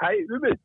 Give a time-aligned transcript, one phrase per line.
[0.00, 0.56] Hi, Übel.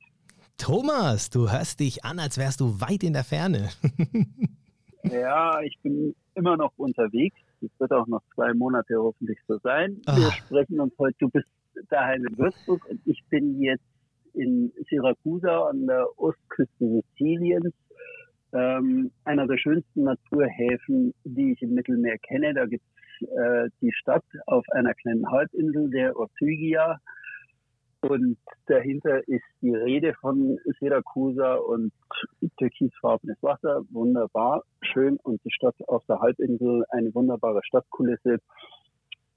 [0.60, 3.70] Thomas, du hörst dich an, als wärst du weit in der Ferne.
[5.04, 7.36] ja, ich bin immer noch unterwegs.
[7.62, 10.02] Es wird auch noch zwei Monate hoffentlich so sein.
[10.06, 10.34] Wir Ach.
[10.34, 11.48] sprechen uns heute, du bist
[11.90, 13.84] daheim in Würzburg und ich bin jetzt
[14.36, 17.74] in Syrakusa an der Ostküste Siziliens.
[18.54, 22.54] Ähm, einer der schönsten Naturhäfen, die ich im Mittelmeer kenne.
[22.54, 22.84] Da gibt
[23.20, 27.00] es äh, die Stadt auf einer kleinen Halbinsel, der Ortygia.
[28.04, 31.94] Und dahinter ist die Rede von Syrakusa und
[32.58, 35.18] türkisfarbenes Wasser, wunderbar, schön.
[35.24, 38.40] Und die Stadt auf der Halbinsel, eine wunderbare Stadtkulisse.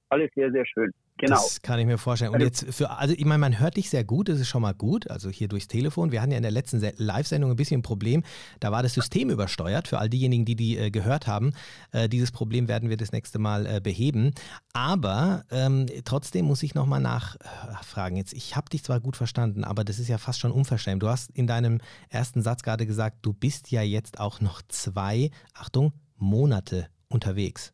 [0.09, 0.93] Alles sehr, sehr schön.
[1.19, 1.37] Genau.
[1.37, 2.35] Das kann ich mir vorstellen.
[2.35, 4.75] Und jetzt für, also ich meine, man hört dich sehr gut, das ist schon mal
[4.75, 6.13] gut, also hier durchs Telefon.
[6.13, 8.23] Wir hatten ja in der letzten Live-Sendung ein bisschen ein Problem,
[8.61, 11.55] da war das System übersteuert, für all diejenigen, die die äh, gehört haben.
[11.93, 14.33] Äh, dieses Problem werden wir das nächste Mal äh, beheben.
[14.75, 18.17] Aber ähm, trotzdem muss ich nochmal nachfragen.
[18.17, 21.03] Jetzt, ich habe dich zwar gut verstanden, aber das ist ja fast schon unverschämt.
[21.03, 25.31] Du hast in deinem ersten Satz gerade gesagt, du bist ja jetzt auch noch zwei,
[25.55, 27.73] Achtung, Monate unterwegs.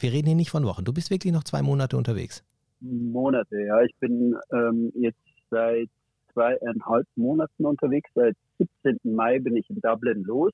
[0.00, 0.84] Wir reden hier nicht von Wochen.
[0.84, 2.44] Du bist wirklich noch zwei Monate unterwegs.
[2.80, 3.82] Monate, ja.
[3.82, 5.18] Ich bin ähm, jetzt
[5.50, 5.88] seit
[6.32, 8.08] zweieinhalb Monaten unterwegs.
[8.14, 9.14] Seit 17.
[9.14, 10.52] Mai bin ich in Dublin los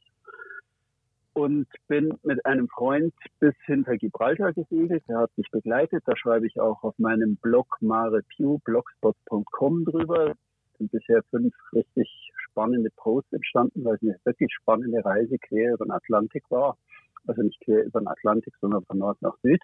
[1.34, 5.02] und bin mit einem Freund bis hinter Gibraltar gesegelt.
[5.08, 6.04] Der hat mich begleitet.
[6.06, 10.30] Da schreibe ich auch auf meinem Blog marepew.blogspot.com drüber.
[10.30, 10.36] Es
[10.78, 12.08] sind bisher fünf richtig
[12.48, 16.78] spannende Posts entstanden, weil es eine wirklich spannende Reise quer über den Atlantik war.
[17.26, 19.60] Also nicht quer über den Atlantik, sondern von Nord nach Süd.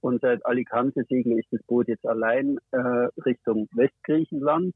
[0.00, 4.74] Und seit Alicante segle ich das Boot jetzt allein äh, Richtung Westgriechenland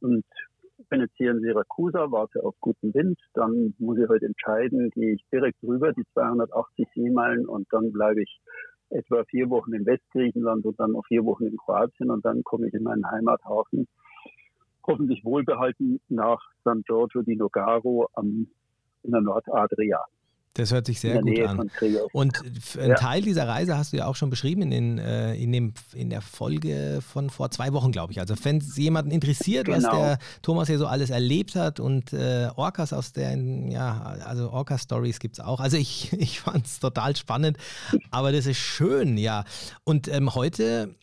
[0.00, 0.24] und
[0.88, 3.18] bin jetzt hier in Syrakusa, warte auf guten Wind.
[3.34, 8.22] Dann muss ich heute entscheiden, gehe ich direkt rüber, die 280 Seemeilen, und dann bleibe
[8.22, 8.40] ich
[8.90, 12.68] etwa vier Wochen in Westgriechenland und dann noch vier Wochen in Kroatien und dann komme
[12.68, 13.88] ich in meinen Heimathafen,
[14.86, 18.48] hoffentlich wohlbehalten nach San Giorgio di Nogaro am,
[19.02, 20.00] in der Nordadria.
[20.54, 21.68] Das hört sich sehr gut an.
[22.12, 22.40] Und
[22.78, 22.94] ein ja.
[22.94, 26.10] Teil dieser Reise hast du ja auch schon beschrieben in, den, äh, in, dem, in
[26.10, 28.20] der Folge von vor zwei Wochen, glaube ich.
[28.20, 29.78] Also wenn es jemanden interessiert, genau.
[29.78, 34.50] was der Thomas hier so alles erlebt hat und äh, Orcas aus der, ja, also
[34.50, 35.58] Orca-Stories gibt es auch.
[35.58, 37.58] Also ich, ich fand es total spannend,
[38.12, 39.44] aber das ist schön, ja.
[39.82, 40.94] Und ähm, heute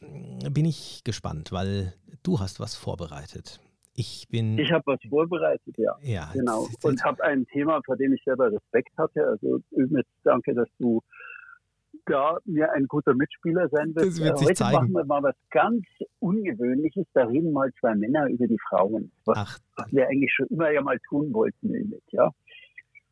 [0.49, 1.93] bin ich gespannt, weil
[2.23, 3.59] du hast was vorbereitet.
[3.95, 4.57] Ich bin.
[4.57, 5.95] Ich habe was vorbereitet, ja.
[6.01, 6.29] Ja.
[6.33, 6.67] Genau.
[6.83, 9.25] Und habe ein Thema, vor dem ich selber Respekt hatte.
[9.27, 11.01] Also, Ümit, danke, dass du
[12.05, 14.07] da mir ein guter Mitspieler sein wirst.
[14.07, 14.73] Das wird sich Heute zeigen.
[14.73, 15.83] machen wir mal was ganz
[16.19, 17.05] Ungewöhnliches.
[17.13, 19.11] Da reden mal zwei Männer über die Frauen.
[19.25, 19.59] Was, Ach.
[19.75, 22.31] was wir eigentlich schon immer ja mal tun wollten, Ümit, ja.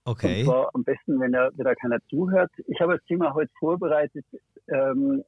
[0.06, 0.40] Okay.
[0.40, 2.52] Und zwar am besten, wenn da, wenn da keiner zuhört.
[2.68, 4.26] Ich habe das Thema heute vorbereitet.
[4.68, 5.24] Ähm,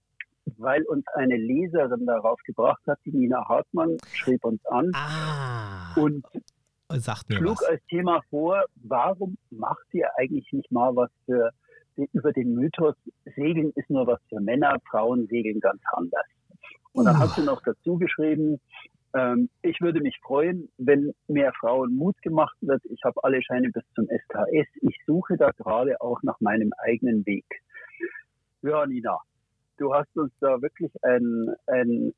[0.58, 6.26] weil uns eine Leserin darauf gebracht hat, die Nina Hartmann schrieb uns an ah, und
[7.30, 7.70] schlug was.
[7.70, 11.52] als Thema vor, warum macht ihr eigentlich nicht mal was für
[12.14, 12.96] über den Mythos,
[13.36, 16.26] Segeln ist nur was für Männer, Frauen segeln ganz anders.
[16.94, 17.20] Und dann uh.
[17.20, 18.60] hat sie noch dazu geschrieben,
[19.14, 22.84] ähm, ich würde mich freuen, wenn mehr Frauen Mut gemacht wird.
[22.86, 24.68] Ich habe alle Scheine bis zum SKS.
[24.82, 27.46] Ich suche da gerade auch nach meinem eigenen Weg.
[28.62, 29.18] Ja, Nina,
[29.82, 32.14] du hast uns da wirklich ein, ein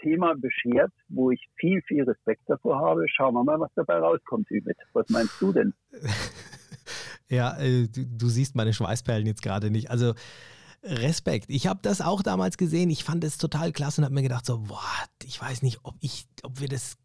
[0.00, 3.04] Thema beschert, wo ich viel, viel Respekt davor habe.
[3.08, 4.76] Schauen wir mal, was dabei rauskommt, Übit.
[4.92, 5.74] Was meinst du denn?
[7.28, 9.90] ja, äh, du, du siehst meine Schweißperlen jetzt gerade nicht.
[9.90, 10.14] Also
[10.84, 11.46] Respekt.
[11.48, 12.90] Ich habe das auch damals gesehen.
[12.90, 14.80] Ich fand es total klasse und habe mir gedacht, so, boah,
[15.24, 16.96] ich weiß nicht, ob ich, ob wir das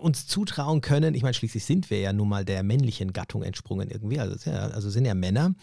[0.00, 1.14] uns zutrauen können.
[1.14, 4.18] Ich meine, schließlich sind wir ja nun mal der männlichen Gattung entsprungen irgendwie.
[4.18, 5.54] Also, ja, also sind ja Männer.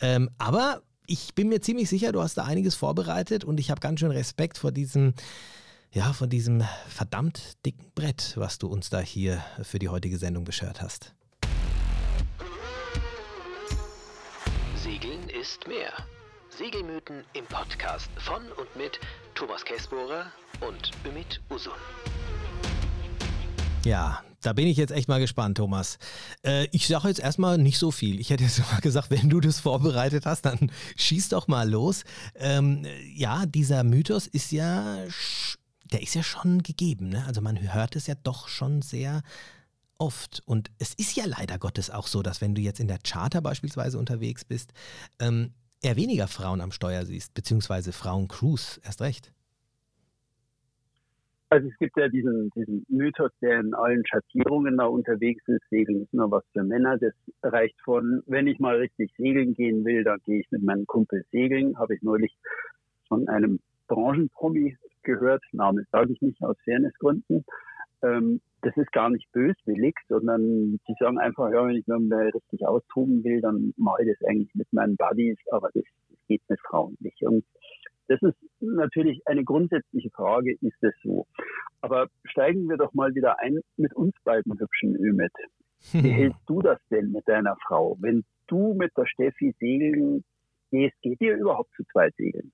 [0.00, 3.80] Ähm, aber ich bin mir ziemlich sicher, du hast da einiges vorbereitet und ich habe
[3.80, 5.14] ganz schön Respekt vor diesem,
[5.92, 10.44] ja, von diesem verdammt dicken Brett, was du uns da hier für die heutige Sendung
[10.44, 11.14] beschert hast.
[14.76, 15.92] Segeln ist mehr.
[16.50, 19.00] Segelmythen im Podcast von und mit
[19.34, 20.26] Thomas Käsbohrer
[20.60, 21.72] und Ümit Usun.
[23.84, 25.98] Ja, da bin ich jetzt echt mal gespannt, Thomas.
[26.44, 28.20] Äh, ich sage jetzt erstmal nicht so viel.
[28.20, 32.04] Ich hätte jetzt mal gesagt, wenn du das vorbereitet hast, dann schieß doch mal los.
[32.34, 34.98] Ähm, ja, dieser Mythos ist ja,
[35.92, 37.08] der ist ja schon gegeben.
[37.08, 37.24] Ne?
[37.26, 39.22] Also man hört es ja doch schon sehr
[39.98, 40.42] oft.
[40.44, 43.40] Und es ist ja leider Gottes auch so, dass wenn du jetzt in der Charter
[43.40, 44.72] beispielsweise unterwegs bist,
[45.18, 49.33] ähm, eher weniger Frauen am Steuer siehst, beziehungsweise Frauen-Crews erst recht.
[51.54, 55.62] Also es gibt ja diesen, diesen Mythos, der in allen Schattierungen da unterwegs ist.
[55.70, 56.98] Segeln ist nur was für Männer.
[56.98, 57.14] Das
[57.44, 61.24] reicht von, wenn ich mal richtig segeln gehen will, dann gehe ich mit meinem Kumpel
[61.30, 61.78] segeln.
[61.78, 62.36] Habe ich neulich
[63.06, 65.44] von einem Branchenpromi gehört.
[65.52, 67.44] Name sage ich nicht aus Fairnessgründen.
[68.02, 72.30] Ähm, das ist gar nicht böswillig, sondern die sagen einfach, ja, wenn ich mir mal
[72.30, 76.42] richtig austoben will, dann mache ich das eigentlich mit meinen Buddies, aber das, das geht
[76.48, 77.22] mit Frauen nicht.
[77.22, 77.44] Und
[78.08, 81.26] das ist natürlich eine grundsätzliche Frage, ist es so?
[81.80, 85.32] Aber steigen wir doch mal wieder ein mit uns beiden hübschen Ümit.
[85.92, 87.96] Wie hältst du das denn mit deiner Frau?
[88.00, 90.24] Wenn du mit der Steffi segeln
[90.70, 92.52] gehst, geht ihr überhaupt zu zweit segeln?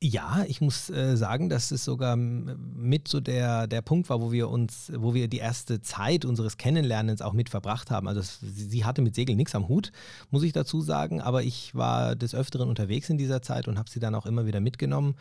[0.00, 4.30] Ja, ich muss äh, sagen, dass es sogar mit so der, der Punkt war, wo
[4.30, 8.06] wir uns, wo wir die erste Zeit unseres Kennenlernens auch mit verbracht haben.
[8.06, 9.90] Also es, sie hatte mit Segeln nichts am Hut,
[10.30, 13.90] muss ich dazu sagen, aber ich war des Öfteren unterwegs in dieser Zeit und habe
[13.90, 15.16] sie dann auch immer wieder mitgenommen.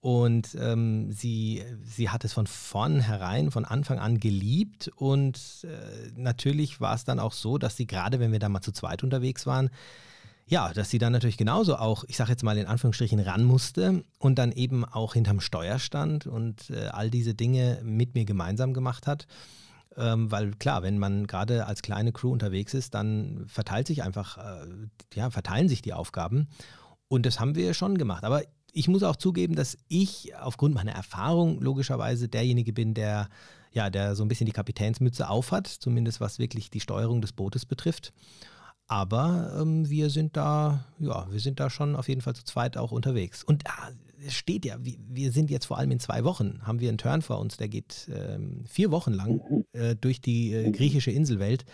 [0.00, 4.90] Und ähm, sie, sie hat es von vornherein, von Anfang an geliebt.
[4.96, 8.62] Und äh, natürlich war es dann auch so, dass sie gerade, wenn wir da mal
[8.62, 9.70] zu zweit unterwegs waren,
[10.46, 14.04] ja, dass sie dann natürlich genauso auch, ich sage jetzt mal in Anführungsstrichen, ran musste
[14.18, 18.74] und dann eben auch hinterm Steuer stand und äh, all diese Dinge mit mir gemeinsam
[18.74, 19.26] gemacht hat.
[19.96, 24.38] Ähm, weil klar, wenn man gerade als kleine Crew unterwegs ist, dann verteilt sich einfach,
[24.38, 24.66] äh,
[25.14, 26.48] ja, verteilen sich die Aufgaben.
[27.08, 28.24] Und das haben wir schon gemacht.
[28.24, 28.42] Aber
[28.72, 33.28] ich muss auch zugeben, dass ich aufgrund meiner Erfahrung logischerweise derjenige bin, der
[33.72, 37.64] ja, der so ein bisschen die Kapitänsmütze aufhat, zumindest was wirklich die Steuerung des Bootes
[37.66, 38.12] betrifft.
[38.86, 42.76] Aber ähm, wir sind da, ja, wir sind da schon auf jeden Fall zu zweit
[42.76, 43.42] auch unterwegs.
[43.42, 43.90] Und ah,
[44.26, 47.22] es steht ja, wir sind jetzt vor allem in zwei Wochen, haben wir einen Turn
[47.22, 51.64] vor uns, der geht ähm, vier Wochen lang äh, durch die äh, griechische Inselwelt.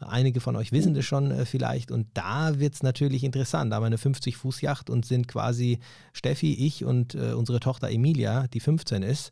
[0.00, 1.90] Einige von euch wissen das schon äh, vielleicht.
[1.90, 3.70] Und da wird es natürlich interessant.
[3.70, 5.78] Da haben wir eine 50-Fuß-Yacht und sind quasi
[6.12, 9.30] Steffi, ich und äh, unsere Tochter Emilia, die 15 ist.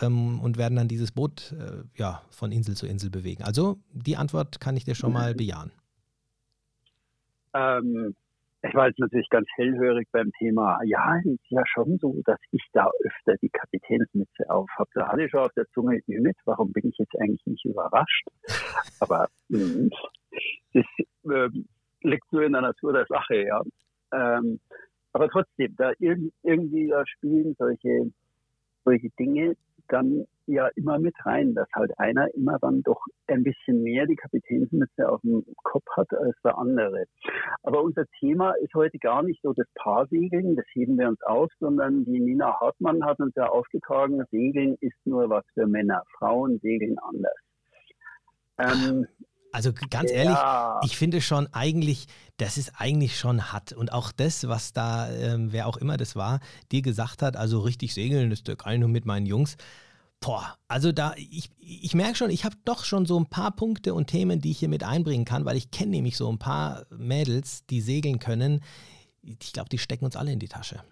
[0.00, 3.42] Ähm, und werden dann dieses Boot äh, ja, von Insel zu Insel bewegen.
[3.42, 5.72] Also die Antwort kann ich dir schon mal bejahen.
[7.56, 8.14] Ähm,
[8.62, 10.78] ich war jetzt natürlich ganz hellhörig beim Thema.
[10.84, 14.90] Ja, es ist ja schon so, dass ich da öfter die Kapitänsmütze auf habe.
[14.94, 16.36] Da hatte ich schon auf der Zunge mit.
[16.44, 18.26] Warum bin ich jetzt eigentlich nicht überrascht?
[19.00, 19.90] Aber hm,
[20.72, 20.84] das
[21.30, 21.48] äh,
[22.02, 23.62] liegt so in der Natur der Sache, ja.
[24.12, 24.60] Ähm,
[25.12, 28.12] aber trotzdem, da irgendwie da spielen solche,
[28.84, 29.56] solche Dinge
[29.88, 34.16] dann ja immer mit rein, dass halt einer immer dann doch ein bisschen mehr die
[34.16, 37.04] Kapitänsmütze auf dem Kopf hat als der andere.
[37.62, 41.50] Aber unser Thema ist heute gar nicht so das Paarsegeln, das heben wir uns auf,
[41.60, 46.58] sondern die Nina Hartmann hat uns ja aufgetragen, Segeln ist nur was für Männer, Frauen
[46.60, 47.36] segeln anders.
[48.58, 49.06] Ähm,
[49.52, 50.80] also ganz ehrlich, ja.
[50.84, 53.72] ich finde schon eigentlich, das ist eigentlich schon hat.
[53.72, 56.40] Und auch das, was da, ähm, wer auch immer das war,
[56.72, 59.56] dir gesagt hat, also richtig segeln, das kann ich nur mit meinen Jungs.
[60.20, 63.94] Boah, also da, ich, ich merke schon, ich habe doch schon so ein paar Punkte
[63.94, 66.86] und Themen, die ich hier mit einbringen kann, weil ich kenne nämlich so ein paar
[66.90, 68.60] Mädels, die segeln können.
[69.22, 70.82] Ich glaube, die stecken uns alle in die Tasche.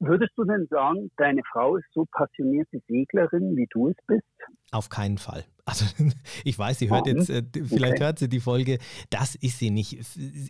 [0.00, 4.24] Würdest du denn sagen, deine Frau ist so passionierte Seglerin, wie du es bist?
[4.70, 5.44] Auf keinen Fall.
[5.66, 5.86] Also
[6.44, 8.04] ich weiß, sie hört jetzt, äh, vielleicht okay.
[8.04, 8.78] hört sie die Folge,
[9.10, 9.98] das ist sie nicht.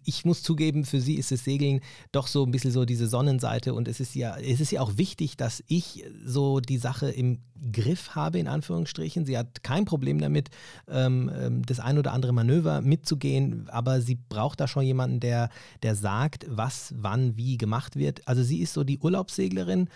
[0.04, 1.80] Ich muss zugeben, für sie ist das Segeln
[2.10, 4.96] doch so ein bisschen so diese Sonnenseite und es ist ja, es ist ja auch
[4.96, 7.38] wichtig, dass ich so die Sache im
[7.72, 9.24] Griff habe, in Anführungsstrichen.
[9.24, 10.50] Sie hat kein Problem damit,
[10.88, 15.48] ähm, ähm, das ein oder andere Manöver mitzugehen, aber sie braucht da schon jemanden, der,
[15.82, 18.26] der sagt, was, wann, wie gemacht wird.
[18.26, 19.88] Also sie ist so die Urlaubsseglerin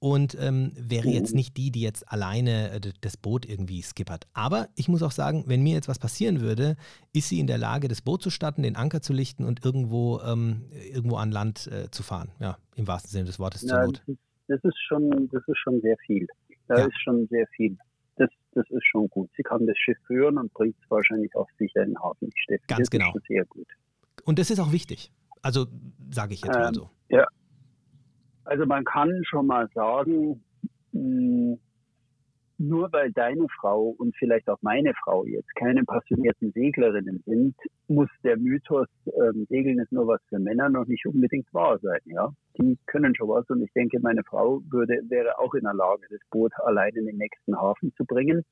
[0.00, 1.36] und ähm, wäre jetzt mhm.
[1.36, 4.26] nicht die, die jetzt alleine äh, das Boot irgendwie skippert.
[4.34, 6.76] Aber ich muss auch sagen, wenn mir jetzt was passieren würde,
[7.12, 10.20] ist sie in der Lage, das Boot zu starten, den Anker zu lichten und irgendwo,
[10.20, 12.30] ähm, irgendwo an Land äh, zu fahren.
[12.40, 14.02] Ja, im wahrsten Sinne des Wortes ja, zur Not.
[14.48, 16.26] Das ist, schon, das ist schon sehr viel.
[16.68, 16.86] Da ja.
[16.86, 17.76] ist schon sehr viel.
[18.16, 19.30] Das, das ist schon gut.
[19.36, 22.30] Sie kann das Schiff führen und bringt es wahrscheinlich auf sicheren Hafen.
[22.66, 23.12] Ganz das genau.
[23.26, 23.66] sehr gut.
[24.24, 25.10] Und das ist auch wichtig.
[25.42, 25.66] Also
[26.10, 26.90] sage ich jetzt ähm, mal so.
[27.08, 27.26] Ja,
[28.46, 30.42] also man kann schon mal sagen,
[30.92, 31.58] hm,
[32.58, 37.54] nur weil deine Frau und vielleicht auch meine Frau jetzt keine passionierten Seglerinnen sind,
[37.86, 42.00] muss der Mythos, ähm, Segeln ist nur was für Männer, noch nicht unbedingt wahr sein.
[42.06, 45.74] Ja, die können schon was und ich denke, meine Frau würde wäre auch in der
[45.74, 48.42] Lage, das Boot allein in den nächsten Hafen zu bringen.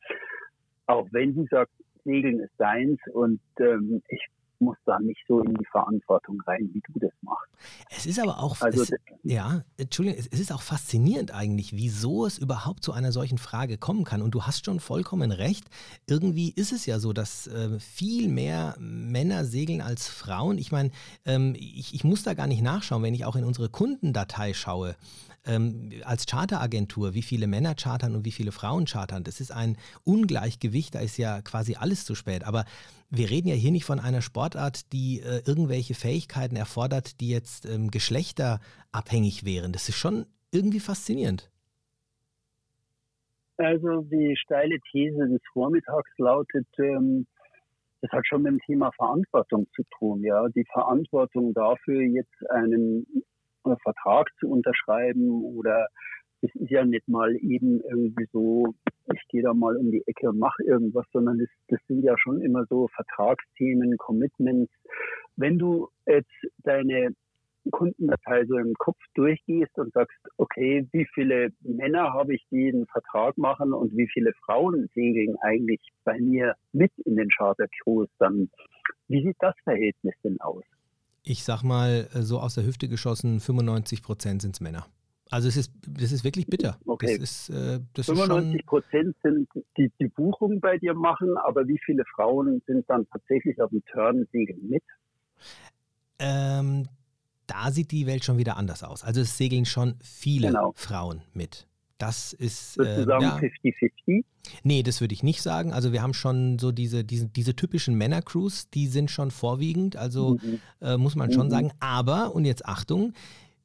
[0.86, 1.72] Auch wenn sie sagt,
[2.04, 4.26] Segeln ist deins und ähm, ich
[4.64, 7.48] muss da nicht so in die Verantwortung rein, wie du das machst.
[7.90, 8.92] Es ist aber auch, also, es,
[9.22, 14.04] ja, Entschuldigung, es ist auch faszinierend eigentlich, wieso es überhaupt zu einer solchen Frage kommen
[14.04, 14.22] kann.
[14.22, 15.64] Und du hast schon vollkommen recht.
[16.06, 20.58] Irgendwie ist es ja so, dass äh, viel mehr Männer segeln als Frauen.
[20.58, 20.90] Ich meine,
[21.24, 24.96] ähm, ich, ich muss da gar nicht nachschauen, wenn ich auch in unsere Kundendatei schaue
[25.46, 29.24] ähm, als Charteragentur, wie viele Männer chartern und wie viele Frauen chartern.
[29.24, 32.44] Das ist ein Ungleichgewicht, da ist ja quasi alles zu spät.
[32.44, 32.64] Aber
[33.16, 37.66] wir reden ja hier nicht von einer Sportart, die äh, irgendwelche Fähigkeiten erfordert, die jetzt
[37.66, 39.72] ähm, geschlechterabhängig wären.
[39.72, 41.50] Das ist schon irgendwie faszinierend.
[43.56, 47.26] Also die steile These des Vormittags lautet, ähm,
[48.00, 50.22] das hat schon mit dem Thema Verantwortung zu tun.
[50.22, 53.06] Ja, die Verantwortung dafür, jetzt einen
[53.64, 55.88] äh, Vertrag zu unterschreiben oder
[56.44, 58.74] es ist ja nicht mal eben irgendwie so,
[59.12, 62.18] ich gehe da mal um die Ecke und mache irgendwas, sondern das, das sind ja
[62.18, 64.72] schon immer so Vertragsthemen, Commitments.
[65.36, 67.14] Wenn du jetzt deine
[67.70, 72.86] Kundendatei so im Kopf durchgehst und sagst, okay, wie viele Männer habe ich, die einen
[72.86, 78.10] Vertrag machen und wie viele Frauen segeln eigentlich bei mir mit in den Charter Cruise,
[78.18, 78.50] dann
[79.08, 80.64] wie sieht das Verhältnis denn aus?
[81.22, 84.86] Ich sag mal, äh, so aus der Hüfte geschossen, 95 Prozent sind es Männer.
[85.34, 86.78] Also es ist, das ist wirklich bitter.
[86.86, 87.18] Okay.
[87.18, 91.80] Das ist, äh, das 95 Prozent sind die, die Buchung bei dir machen, aber wie
[91.84, 94.84] viele Frauen sind dann tatsächlich auf dem Turn segeln mit?
[96.20, 96.86] Ähm,
[97.48, 99.02] da sieht die Welt schon wieder anders aus.
[99.02, 100.72] Also es segeln schon viele genau.
[100.76, 101.66] Frauen mit.
[101.98, 102.78] Das ist.
[102.78, 103.90] Würdest du sagen 50-50?
[104.06, 104.22] Ja.
[104.62, 105.72] Nee, das würde ich nicht sagen.
[105.72, 110.38] Also wir haben schon so diese, diese, diese typischen Männer-Crews, die sind schon vorwiegend, also
[110.40, 110.60] mhm.
[110.80, 111.50] äh, muss man schon mhm.
[111.50, 111.72] sagen.
[111.80, 113.14] Aber, und jetzt Achtung,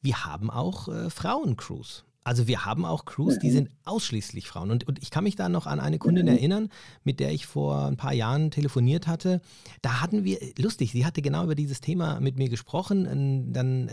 [0.01, 2.06] wir haben auch äh, Frauen-Crews.
[2.24, 3.53] Also wir haben auch Crews, die mhm.
[3.53, 4.70] sind ausschließlich Frauen.
[4.70, 6.34] Und, und ich kann mich da noch an eine Kundin mhm.
[6.34, 6.70] erinnern,
[7.03, 9.41] mit der ich vor ein paar Jahren telefoniert hatte.
[9.82, 13.08] Da hatten wir, lustig, sie hatte genau über dieses Thema mit mir gesprochen.
[13.08, 13.91] Und dann äh,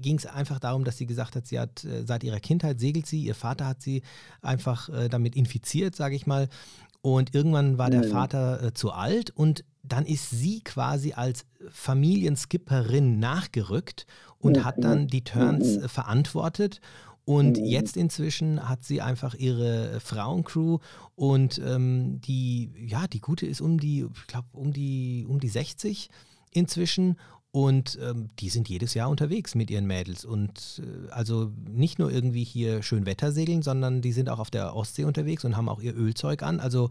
[0.00, 3.06] ging es einfach darum, dass sie gesagt hat, sie hat äh, seit ihrer Kindheit segelt
[3.06, 4.02] sie, ihr Vater hat sie
[4.42, 6.48] einfach äh, damit infiziert, sage ich mal.
[7.02, 8.10] Und irgendwann war der mhm.
[8.10, 14.06] Vater äh, zu alt und dann ist sie quasi als Familienskipperin nachgerückt
[14.38, 16.80] und hat dann die Turns äh, verantwortet
[17.26, 17.64] und mhm.
[17.64, 20.78] jetzt inzwischen hat sie einfach ihre Frauencrew
[21.16, 25.48] und ähm, die, ja, die gute ist um die, ich glaube, um die, um die
[25.48, 26.08] 60
[26.52, 27.16] inzwischen.
[27.56, 30.26] Und ähm, die sind jedes Jahr unterwegs mit ihren Mädels.
[30.26, 34.50] Und äh, also nicht nur irgendwie hier schön Wetter segeln, sondern die sind auch auf
[34.50, 36.60] der Ostsee unterwegs und haben auch ihr Ölzeug an.
[36.60, 36.90] Also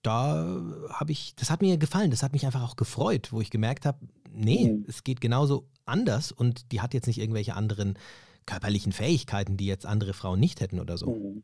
[0.00, 3.50] da habe ich, das hat mir gefallen, das hat mich einfach auch gefreut, wo ich
[3.50, 3.98] gemerkt habe,
[4.32, 4.86] nee, mhm.
[4.88, 7.98] es geht genauso anders und die hat jetzt nicht irgendwelche anderen
[8.46, 11.10] körperlichen Fähigkeiten, die jetzt andere Frauen nicht hätten oder so.
[11.10, 11.42] Mhm.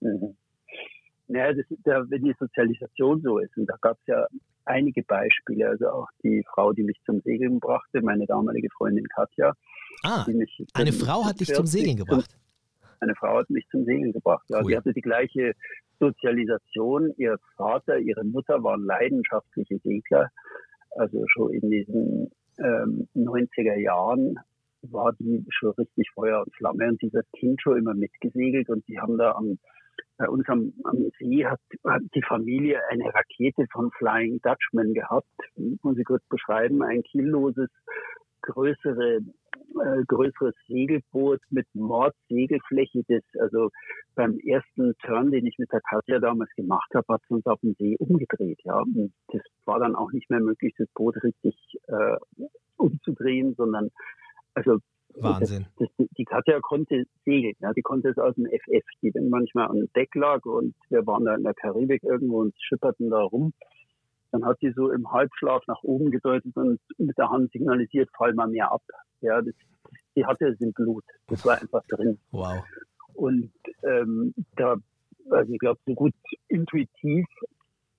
[0.00, 0.36] Mhm.
[1.28, 4.26] Naja, das ist ja, wenn die Sozialisation so ist, und da gab es ja
[4.64, 9.52] einige Beispiele, also auch die Frau, die mich zum Segeln brachte, meine damalige Freundin Katja.
[10.04, 10.24] Ah,
[10.74, 12.36] eine Frau hat dich zum Segeln gebracht?
[13.00, 14.60] Eine Frau hat mich zum Segeln gebracht, ja.
[14.60, 14.70] Cool.
[14.70, 15.54] Die hatte die gleiche
[15.98, 17.12] Sozialisation.
[17.16, 20.30] Ihr Vater, ihre Mutter waren leidenschaftliche Segler.
[20.90, 24.38] Also schon in diesen ähm, 90er Jahren
[24.82, 28.98] war die schon richtig Feuer und Flamme und dieses Kind schon immer mitgesegelt und die
[28.98, 29.58] haben da am,
[30.16, 35.26] bei uns am, am See hat, hat, die Familie eine Rakete von Flying Dutchman gehabt,
[35.82, 37.68] muss ich kurz beschreiben, ein kielloses,
[38.42, 43.70] größere, äh, größeres Segelboot mit Mordsegelfläche, das also
[44.14, 47.60] beim ersten Turn, den ich mit der Katja damals gemacht habe, hat es uns auf
[47.60, 48.80] dem See umgedreht, ja.
[48.80, 51.56] Und das war dann auch nicht mehr möglich, das Boot richtig
[51.88, 52.16] äh,
[52.76, 53.90] umzudrehen, sondern
[54.54, 54.78] also
[55.16, 55.66] Wahnsinn.
[55.78, 59.28] Das, das, die Katja konnte segeln, ja, die konnte es aus dem FF, die dann
[59.28, 63.22] manchmal am Deck lag und wir waren da in der Karibik irgendwo und schipperten da
[63.22, 63.52] rum.
[64.30, 68.32] Dann hat sie so im Halbschlaf nach oben gedeutet und mit der Hand signalisiert, fall
[68.32, 68.82] mal mehr ab.
[69.20, 69.54] Ja, das,
[70.16, 71.04] die hatte es im Blut.
[71.28, 72.18] Das war einfach drin.
[72.30, 72.64] Wow.
[73.14, 73.52] Und
[73.82, 74.76] ähm, da,
[75.30, 76.14] also ich glaube, so gut
[76.48, 77.26] intuitiv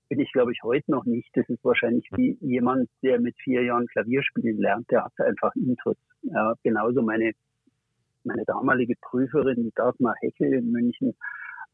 [0.08, 1.28] bin ich, glaube ich, heute noch nicht.
[1.34, 5.54] Das ist wahrscheinlich wie jemand, der mit vier Jahren Klavier spielen lernt, der hat einfach
[5.56, 5.96] Intus.
[6.22, 7.32] Ja, genauso meine,
[8.24, 11.14] meine damalige Prüferin, die Dagmar Heckel in München,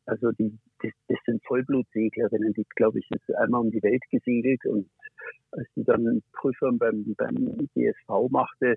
[0.07, 4.65] also die, das, das sind Vollblutseglerinnen, die, glaube ich, ist einmal um die Welt gesegelt
[4.67, 4.89] und
[5.53, 8.77] als die dann Prüfern beim, beim DSV machte,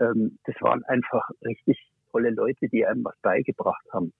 [0.00, 1.78] ähm, das waren einfach richtig
[2.10, 4.12] tolle Leute, die einem was beigebracht haben.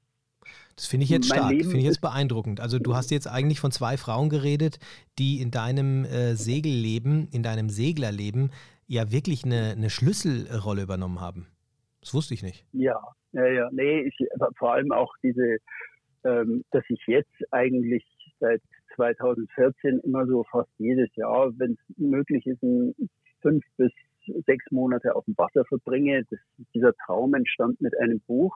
[0.76, 2.60] Das finde ich jetzt stark, finde ich jetzt beeindruckend.
[2.60, 4.78] Also du hast jetzt eigentlich von zwei Frauen geredet,
[5.18, 8.50] die in deinem äh, Segelleben, in deinem Seglerleben
[8.86, 11.46] ja wirklich eine, eine Schlüsselrolle übernommen haben.
[12.00, 12.64] Das wusste ich nicht.
[12.72, 13.00] Ja,
[13.32, 13.68] ja, ja.
[13.72, 14.16] Nee, ich,
[14.58, 15.56] vor allem auch diese,
[16.24, 18.04] ähm, dass ich jetzt eigentlich
[18.38, 18.62] seit
[18.96, 22.94] 2014 immer so fast jedes Jahr, wenn es möglich ist, ein
[23.40, 23.92] fünf bis
[24.46, 26.24] sechs Monate auf dem Wasser verbringe.
[26.30, 26.38] Das,
[26.74, 28.54] dieser Traum entstand mit einem Buch,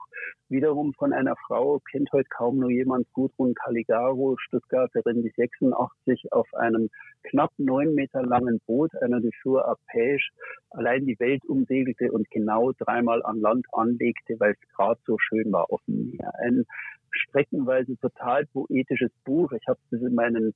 [0.49, 6.47] wiederum von einer Frau, kennt heute kaum nur jemand, Gudrun Caligaro, Stuttgarterin, die 86 auf
[6.53, 6.89] einem
[7.23, 10.29] knapp neun Meter langen Boot, einer Dufour Arpège,
[10.71, 15.51] allein die Welt umsegelte und genau dreimal an Land anlegte, weil es gerade so schön
[15.51, 16.33] war auf dem Meer.
[16.39, 16.65] Ein
[17.11, 19.51] streckenweise total poetisches Buch.
[19.51, 20.53] Ich habe das in meinen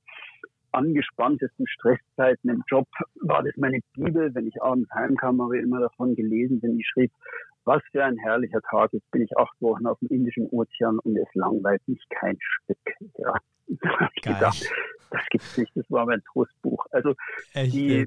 [0.76, 2.86] angespanntesten Stresszeiten im Job
[3.22, 4.34] war das meine Bibel.
[4.34, 7.10] Wenn ich abends heimkam, habe ich immer davon gelesen, wenn ich schrieb,
[7.64, 8.92] was für ein herrlicher Tag.
[8.92, 12.78] Jetzt bin ich acht Wochen auf dem Indischen Ozean und es langweilt mich kein Stück.
[13.18, 13.34] Ja.
[13.68, 14.72] Da habe ich gedacht,
[15.10, 15.72] das gibt's nicht.
[15.74, 16.86] Das war mein Trostbuch.
[16.92, 17.14] Also
[17.56, 18.06] die,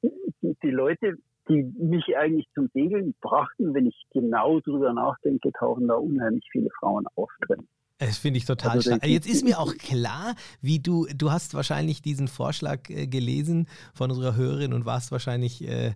[0.00, 1.16] die, die Leute,
[1.48, 6.70] die mich eigentlich zum Segeln brachten, wenn ich genau drüber nachdenke, tauchen da unheimlich viele
[6.78, 7.66] Frauen auf drin.
[8.06, 9.06] Das finde ich total also, stark.
[9.06, 14.10] Jetzt ist mir auch klar, wie du, du hast wahrscheinlich diesen Vorschlag äh, gelesen von
[14.10, 15.94] unserer Hörerin und warst wahrscheinlich, äh,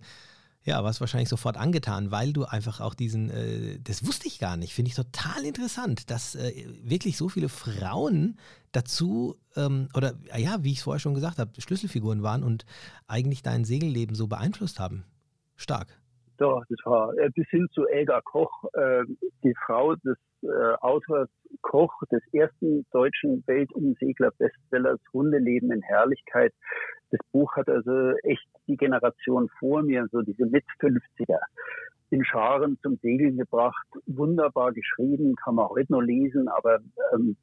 [0.63, 4.55] ja, warst wahrscheinlich sofort angetan, weil du einfach auch diesen, äh, das wusste ich gar
[4.55, 8.37] nicht, finde ich total interessant, dass äh, wirklich so viele Frauen
[8.71, 12.65] dazu, ähm, oder ja, wie ich es vorher schon gesagt habe, Schlüsselfiguren waren und
[13.07, 15.03] eigentlich dein Segelleben so beeinflusst haben.
[15.57, 15.87] Stark.
[16.39, 19.03] Ja, das war äh, bis hin zu Elga Koch, äh,
[19.43, 21.29] die Frau des äh, Autors
[21.61, 26.53] Koch, des ersten deutschen Weltumsegler-Bestsellers Hundeleben in Herrlichkeit.
[27.11, 31.39] Das Buch hat also echt die Generation vor mir, so diese Mit-50er,
[32.09, 33.87] in Scharen zum Segeln gebracht.
[34.05, 36.79] Wunderbar geschrieben, kann man heute noch lesen, aber
[37.13, 37.37] ähm,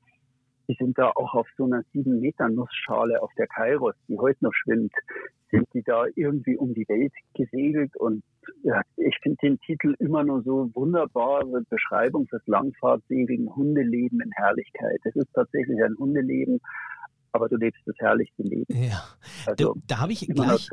[0.69, 4.45] die sind da auch auf so einer sieben Meter Nussschale auf der Kairos, die heute
[4.45, 4.93] noch schwimmt,
[5.51, 8.23] sind die da irgendwie um die Welt gesegelt und
[8.63, 15.01] ja, ich finde den Titel immer nur so wunderbar, Beschreibung fürs Langfahrtsegeln, Hundeleben in Herrlichkeit.
[15.05, 16.61] Es ist tatsächlich ein Hundeleben,
[17.35, 18.65] aber du lebst das herrlichste Leben.
[18.73, 19.03] Ja,
[19.45, 20.71] also, da habe ich, gleich,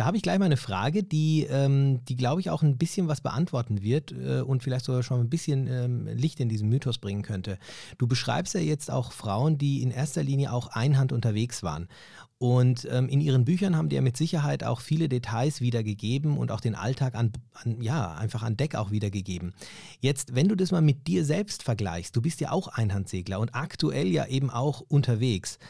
[0.00, 3.20] hab ich gleich mal eine Frage, die, ähm, die glaube ich, auch ein bisschen was
[3.20, 7.22] beantworten wird äh, und vielleicht sogar schon ein bisschen ähm, Licht in diesen Mythos bringen
[7.22, 7.56] könnte.
[7.98, 11.86] Du beschreibst ja jetzt auch Frauen, die in erster Linie auch einhand unterwegs waren.
[12.42, 16.50] Und ähm, in ihren Büchern haben die ja mit Sicherheit auch viele Details wiedergegeben und
[16.50, 19.54] auch den Alltag an, an, ja, einfach an Deck auch wiedergegeben.
[20.00, 23.54] Jetzt, wenn du das mal mit dir selbst vergleichst, du bist ja auch Einhandsegler und
[23.54, 25.60] aktuell ja eben auch unterwegs.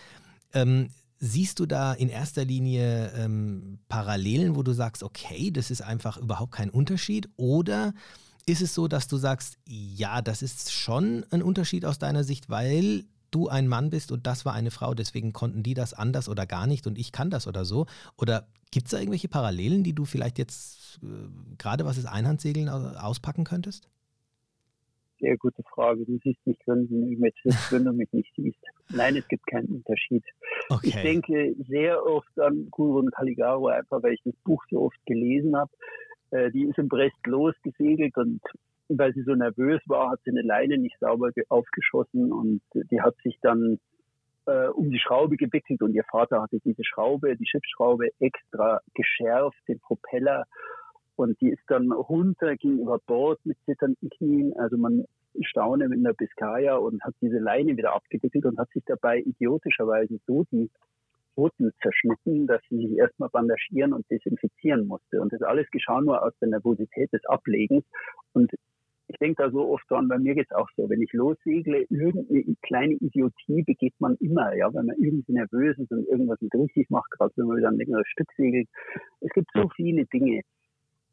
[0.52, 5.80] Ähm, siehst du da in erster Linie ähm, Parallelen, wo du sagst, okay, das ist
[5.80, 7.28] einfach überhaupt kein Unterschied?
[7.36, 7.94] Oder
[8.44, 12.50] ist es so, dass du sagst, ja, das ist schon ein Unterschied aus deiner Sicht,
[12.50, 16.28] weil du ein Mann bist und das war eine Frau, deswegen konnten die das anders
[16.28, 17.86] oder gar nicht und ich kann das oder so?
[18.16, 21.06] Oder gibt es da irgendwelche Parallelen, die du vielleicht jetzt äh,
[21.56, 23.88] gerade was das Einhandsegeln auspacken könntest?
[25.22, 26.04] Sehr gute Frage.
[26.04, 27.08] Du siehst mich grinsen,
[27.70, 28.58] wenn du mich nicht siehst.
[28.90, 30.24] Nein, es gibt keinen Unterschied.
[30.68, 30.88] Okay.
[30.88, 35.56] Ich denke sehr oft an Gurun Caligaro, einfach weil ich das Buch so oft gelesen
[35.56, 35.70] habe.
[36.32, 38.40] Äh, die ist in Brest losgesegelt und
[38.88, 43.14] weil sie so nervös war, hat sie eine Leine nicht sauber aufgeschossen und die hat
[43.22, 43.78] sich dann
[44.46, 49.58] äh, um die Schraube gewickelt und ihr Vater hatte diese Schraube, die Schiffsschraube extra geschärft,
[49.68, 50.46] den Propeller
[51.22, 54.52] und die ist dann runter, ging über Bord mit zitternden Knien.
[54.58, 55.04] Also man
[55.40, 60.18] staune in der Biskaya und hat diese Leine wieder abgewickelt und hat sich dabei idiotischerweise
[60.26, 60.70] so die
[61.34, 65.20] Pfoten zerschnitten, dass sie sich erstmal bandagieren und desinfizieren musste.
[65.20, 67.84] Und das alles geschah nur aus der Nervosität des Ablegens.
[68.34, 68.52] Und
[69.08, 71.86] ich denke da so oft dran, bei mir geht es auch so, wenn ich lossegle,
[71.90, 76.54] irgendeine kleine Idiotie begeht man immer, ja, wenn man irgendwie nervös ist und irgendwas nicht
[76.54, 78.68] richtig macht, gerade wenn man wieder ein längeres Stück segelt.
[79.20, 80.42] Es gibt so viele Dinge,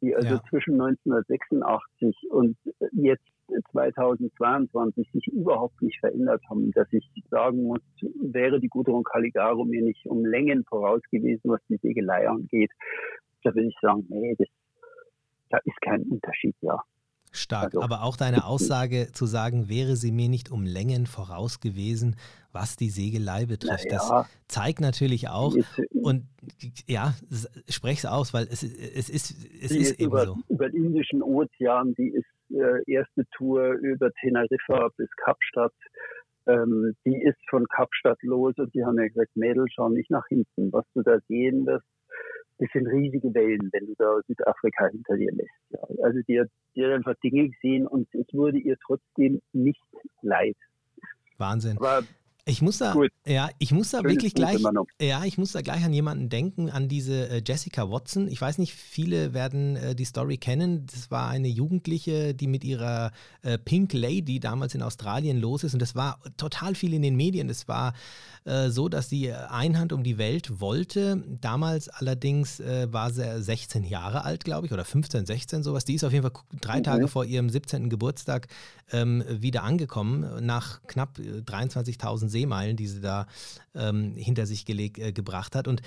[0.00, 0.42] die also ja.
[0.48, 2.56] zwischen 1986 und
[2.92, 3.24] jetzt
[3.72, 7.80] 2022 sich überhaupt nicht verändert haben, dass ich sagen muss,
[8.20, 12.70] wäre die Gudrun Caligaro mir nicht um Längen voraus gewesen, was die Segelei angeht,
[13.42, 14.48] da würde ich sagen, nee, das,
[15.50, 16.82] da ist kein Unterschied, ja.
[17.32, 21.60] Stark, also, aber auch deine Aussage zu sagen, wäre sie mir nicht um Längen voraus
[21.60, 22.16] gewesen,
[22.52, 26.24] was die Segelei betrifft, ja, das zeigt natürlich auch, ist, und
[26.88, 27.14] ja,
[27.68, 30.36] sprech es aus, weil es, es ist, es ist eben über, so.
[30.48, 35.74] Über den Indischen Ozean, die ist äh, erste Tour über Teneriffa bis Kapstadt,
[36.46, 40.26] ähm, die ist von Kapstadt los und die haben ja gesagt, Mädel, schau nicht nach
[40.26, 41.86] hinten, was du da sehen wirst,
[42.60, 45.50] das sind riesige Wellen, wenn du da Südafrika hinter dir lässt.
[45.70, 45.80] Ja.
[46.04, 49.80] Also die hat, die hat einfach Dinge gesehen und es wurde ihr trotzdem nicht
[50.20, 50.56] leid.
[51.38, 51.78] Wahnsinn.
[51.78, 52.02] Aber
[52.50, 53.10] ich muss da, Gut.
[53.26, 54.60] ja, ich muss da Schönes wirklich gleich,
[55.00, 58.28] ja, ich muss da gleich an jemanden denken, an diese äh, Jessica Watson.
[58.28, 60.86] Ich weiß nicht, viele werden äh, die Story kennen.
[60.86, 65.74] Das war eine Jugendliche, die mit ihrer äh, Pink Lady damals in Australien los ist
[65.74, 67.48] und das war total viel in den Medien.
[67.48, 67.94] Es war
[68.44, 71.22] äh, so, dass sie Einhand um die Welt wollte.
[71.40, 75.84] Damals allerdings äh, war sie 16 Jahre alt, glaube ich, oder 15, 16 sowas.
[75.84, 76.84] Die ist auf jeden Fall drei mhm.
[76.84, 77.90] Tage vor ihrem 17.
[77.90, 78.48] Geburtstag
[78.92, 83.26] ähm, wieder angekommen, nach knapp 23.000 äh, Seemeilen, die sie da
[83.74, 85.68] ähm, hinter sich gelegt, äh, gebracht hat.
[85.68, 85.82] Und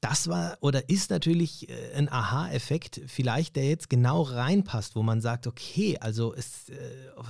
[0.00, 5.20] das war oder ist natürlich äh, ein Aha-Effekt, vielleicht der jetzt genau reinpasst, wo man
[5.20, 6.74] sagt, okay, also ist äh,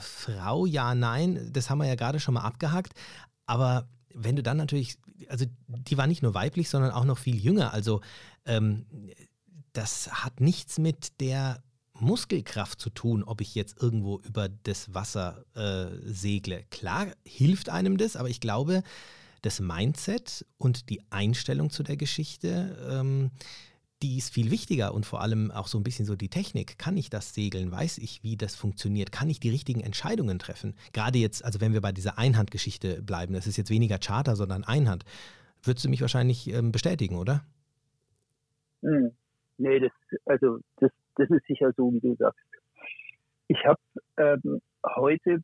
[0.01, 2.93] Frau, ja, nein, das haben wir ja gerade schon mal abgehakt,
[3.47, 7.37] aber wenn du dann natürlich, also die war nicht nur weiblich, sondern auch noch viel
[7.37, 8.01] jünger, also
[8.45, 8.87] ähm,
[9.73, 11.63] das hat nichts mit der
[12.01, 16.65] Muskelkraft zu tun, ob ich jetzt irgendwo über das Wasser äh, segle.
[16.71, 18.83] Klar hilft einem das, aber ich glaube,
[19.43, 23.31] das Mindset und die Einstellung zu der Geschichte, ähm,
[24.03, 26.79] die ist viel wichtiger und vor allem auch so ein bisschen so die Technik.
[26.79, 27.71] Kann ich das segeln?
[27.71, 29.13] Weiß ich, wie das funktioniert?
[29.13, 30.75] Kann ich die richtigen Entscheidungen treffen?
[30.93, 34.65] Gerade jetzt, also wenn wir bei dieser Einhandgeschichte bleiben, das ist jetzt weniger Charter, sondern
[34.65, 35.05] Einhand,
[35.63, 37.45] würdest du mich wahrscheinlich ähm, bestätigen, oder?
[38.83, 39.11] Hm.
[39.59, 39.93] Nee, das,
[40.25, 42.41] also das, das ist sicher so, wie du sagst.
[43.49, 43.81] Ich habe
[44.17, 45.41] ähm, heute,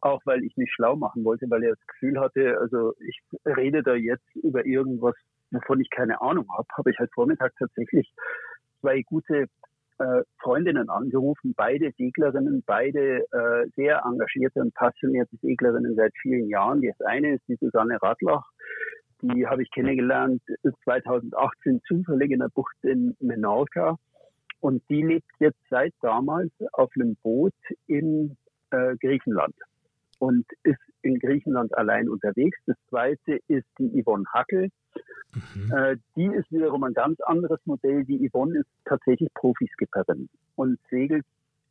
[0.00, 3.82] auch weil ich mich schlau machen wollte, weil ich das Gefühl hatte, also ich rede
[3.82, 5.14] da jetzt über irgendwas,
[5.50, 8.12] wovon ich keine Ahnung habe, habe ich halt Vormittag tatsächlich
[8.80, 9.46] zwei gute
[9.98, 16.82] äh, Freundinnen angerufen, beide Seglerinnen, beide äh, sehr engagierte und passionierte Seglerinnen seit vielen Jahren.
[16.82, 18.46] Das eine ist die Susanne Radlach,
[19.22, 20.42] die habe ich kennengelernt
[20.84, 23.98] 2018 zufällig in der Bucht in Menorca.
[24.60, 27.54] Und die lebt jetzt seit damals auf einem Boot
[27.86, 28.36] in
[28.70, 29.54] äh, Griechenland
[30.18, 32.58] und ist in Griechenland allein unterwegs.
[32.66, 34.70] Das zweite ist die Yvonne Hackel.
[35.32, 35.72] Mhm.
[35.72, 38.04] Äh, die ist wiederum ein ganz anderes Modell.
[38.04, 41.24] Die Yvonne ist tatsächlich Profiskipperin und segelt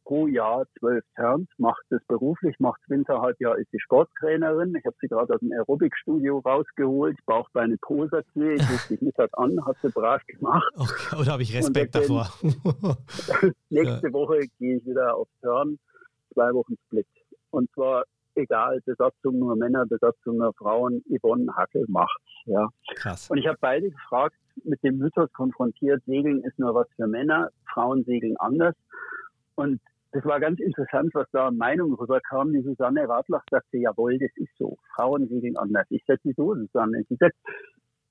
[0.07, 4.73] pro Jahr zwölf Turns, macht das beruflich, macht Winterhalbjahr, ist die Sporttrainerin.
[4.75, 9.63] Ich habe sie gerade aus dem Aerobic-Studio rausgeholt, Bauchbeine Poserknie, ich rufe dich Mittag an,
[9.65, 10.63] hat sie brav gemacht.
[10.77, 12.29] Okay, oder habe ich Respekt davor?
[13.69, 14.13] nächste ja.
[14.13, 15.77] Woche gehe ich wieder auf Turn,
[16.33, 17.07] zwei Wochen Split.
[17.49, 22.21] Und zwar egal, Besatzung nur Männer, Besatzung nur Frauen, Yvonne Hackel macht.
[22.45, 22.69] Ja.
[22.95, 23.29] Krass.
[23.29, 27.49] Und ich habe beide gefragt, mit dem Mythos konfrontiert, Segeln ist nur was für Männer,
[27.73, 28.75] Frauen segeln anders.
[29.55, 29.81] Und
[30.17, 32.51] das war ganz interessant, was da an Meinung rüberkam.
[32.51, 34.77] Die Susanne Radlach sagte, jawohl, das ist so.
[34.95, 35.85] Frauen segeln anders.
[35.91, 37.03] Ich sagte, wieso, Susanne?
[37.07, 37.35] Sie sagt,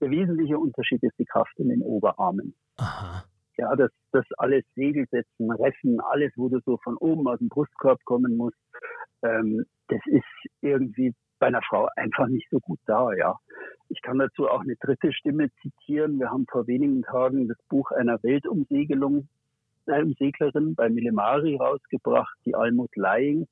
[0.01, 2.55] der wesentliche Unterschied ist die Kraft in den Oberarmen.
[2.77, 3.25] Aha.
[3.57, 7.99] Ja, das, das alles Segelsetzen, Reffen, alles, wo du so von oben aus dem Brustkorb
[8.05, 8.59] kommen musst,
[9.23, 10.23] ähm, das ist
[10.61, 13.37] irgendwie bei einer Frau einfach nicht so gut da, ja.
[13.89, 16.21] Ich kann dazu auch eine dritte Stimme zitieren.
[16.21, 19.29] Wir haben vor wenigen Tagen das Buch einer Weltumsegelung,
[19.87, 23.47] Seglerin bei Millemari rausgebracht, die Almut Lying,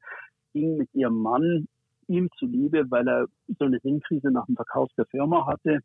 [0.53, 1.69] ging mit ihrem Mann
[2.07, 3.27] ihm zuliebe, weil er
[3.59, 5.81] so eine Sinnkrise nach dem Verkauf der Firma hatte.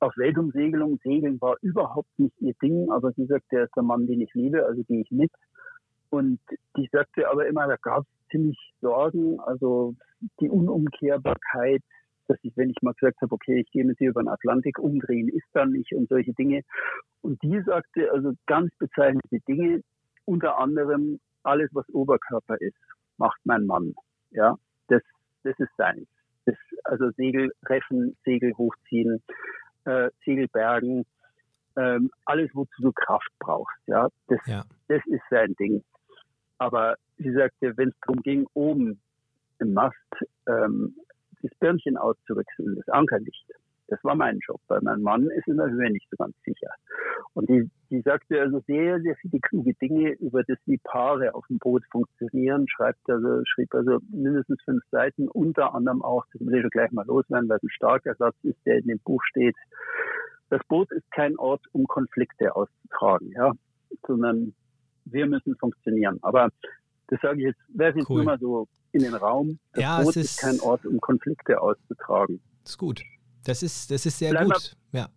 [0.00, 4.06] Auf Weltumsegelung, Segeln war überhaupt nicht ihr Ding, aber sie sagt, der ist der Mann,
[4.06, 5.32] den ich liebe, also gehe ich mit.
[6.10, 6.40] Und
[6.76, 9.94] die sagte aber immer, da gab es ziemlich Sorgen, also
[10.40, 11.82] die Unumkehrbarkeit,
[12.28, 14.78] dass ich, wenn ich mal gesagt habe, okay, ich gehe mit dir über den Atlantik
[14.78, 16.62] umdrehen, ist dann nicht und solche Dinge.
[17.22, 19.82] Und die sagte also ganz bezeichnete Dinge,
[20.24, 22.76] unter anderem alles, was Oberkörper ist,
[23.16, 23.94] macht mein Mann.
[24.30, 24.56] Ja,
[24.88, 25.02] das,
[25.42, 26.06] das ist seins.
[26.44, 29.22] Das, also Segel reffen, Segel hochziehen,
[29.84, 31.04] äh, Segel bergen,
[31.76, 33.78] ähm, alles, wozu du Kraft brauchst.
[33.86, 34.64] Ja, das, ja.
[34.88, 35.82] das ist sein Ding.
[36.58, 39.00] Aber sie sagte, wenn es darum ging, oben
[39.60, 39.96] im Mast
[40.46, 40.96] ähm,
[41.42, 43.46] das Birnchen auszuwechseln, das Ankerlicht,
[43.88, 46.70] das war mein Job, weil mein Mann ist in der Höhe nicht so ganz sicher.
[47.32, 51.46] Und die, die sagte also sehr, sehr viele kluge Dinge über das, wie Paare auf
[51.46, 56.62] dem Boot funktionieren, schreibt also, schrieb also mindestens fünf Seiten, unter anderem auch, das will
[56.62, 59.56] ich gleich mal loswerden, weil es ein starker Satz ist, der in dem Buch steht.
[60.50, 63.52] Das Boot ist kein Ort, um Konflikte auszutragen, ja,
[64.06, 64.54] sondern
[65.06, 66.18] wir müssen funktionieren.
[66.20, 66.50] Aber
[67.08, 68.16] das sage ich jetzt, werfe jetzt cool.
[68.16, 69.58] nur mal so in den Raum.
[69.72, 72.40] Das ja, Boot ist, ist, kein Ort, um Konflikte auszutragen.
[72.62, 73.02] Das ist gut.
[73.44, 74.76] Das ist, das ist sehr bleib gut.
[74.92, 75.08] Mal, ja.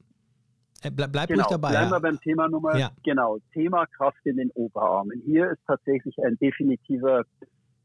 [0.84, 1.69] Äh, bleib, bleib genau, ruhig dabei.
[1.69, 1.97] Bleiben ja.
[1.97, 2.91] wir beim Thema Nummer, ja.
[3.04, 5.21] genau, Thema Kraft in den Oberarmen.
[5.25, 7.23] Hier ist tatsächlich ein definitiver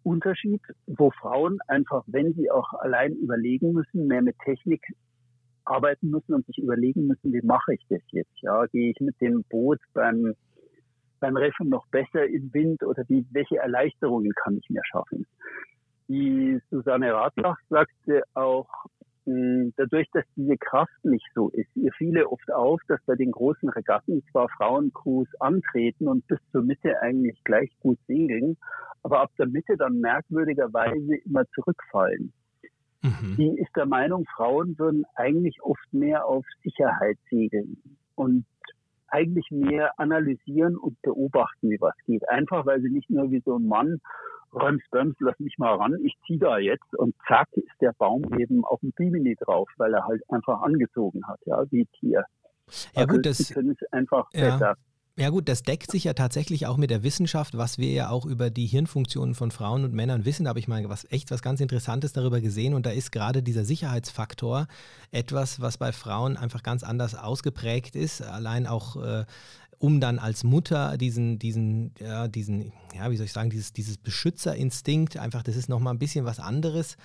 [0.02, 4.82] Unterschied, wo Frauen einfach, wenn sie auch allein überlegen müssen, mehr mit Technik
[5.64, 8.40] arbeiten müssen und sich überlegen müssen, wie mache ich das jetzt?
[8.40, 10.34] Ja, gehe ich mit dem Boot beim
[11.20, 15.26] beim Reffen noch besser im Wind oder wie, welche Erleichterungen kann ich mir schaffen?
[16.08, 18.68] Die Susanne Radlach sagte auch,
[19.24, 23.32] hm, dadurch, dass diese Kraft nicht so ist, ihr fiele oft auf, dass bei den
[23.32, 28.56] großen Regatten zwar Frauencrews antreten und bis zur Mitte eigentlich gleich gut segeln,
[29.02, 32.32] aber ab der Mitte dann merkwürdigerweise immer zurückfallen.
[33.02, 33.36] Mhm.
[33.36, 37.82] Die ist der Meinung, Frauen würden eigentlich oft mehr auf Sicherheit segeln.
[38.14, 38.46] Und
[39.08, 42.28] eigentlich mehr analysieren und beobachten, wie was geht.
[42.28, 44.00] Einfach, weil sie nicht nur wie so ein Mann,
[44.52, 48.24] räumst, bremst, lass mich mal ran, ich zieh da jetzt und zack ist der Baum
[48.38, 52.24] eben auf dem Bimini drauf, weil er halt einfach angezogen hat, ja, wie Tier.
[52.94, 54.50] Ja also gut, das können es einfach ja.
[54.50, 54.76] besser.
[55.18, 58.26] Ja gut, das deckt sich ja tatsächlich auch mit der Wissenschaft, was wir ja auch
[58.26, 60.44] über die Hirnfunktionen von Frauen und Männern wissen.
[60.44, 63.42] Da habe ich mal was echt was ganz Interessantes darüber gesehen und da ist gerade
[63.42, 64.66] dieser Sicherheitsfaktor
[65.12, 68.20] etwas, was bei Frauen einfach ganz anders ausgeprägt ist.
[68.20, 69.24] Allein auch äh,
[69.78, 73.96] um dann als Mutter diesen, diesen, ja, diesen, ja, wie soll ich sagen, dieses, dieses
[73.96, 76.98] Beschützerinstinkt, einfach, das ist nochmal ein bisschen was anderes.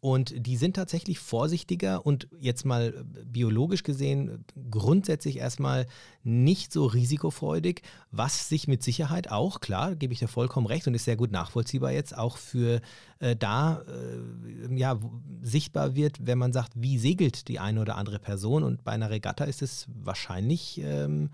[0.00, 2.92] Und die sind tatsächlich vorsichtiger und jetzt mal
[3.24, 5.86] biologisch gesehen grundsätzlich erstmal
[6.22, 10.94] nicht so risikofreudig, was sich mit Sicherheit auch, klar, gebe ich dir vollkommen recht und
[10.94, 12.80] ist sehr gut nachvollziehbar jetzt auch für
[13.20, 14.98] äh, da äh, ja,
[15.40, 19.10] sichtbar wird, wenn man sagt, wie segelt die eine oder andere Person und bei einer
[19.10, 21.30] Regatta ist es wahrscheinlich ähm,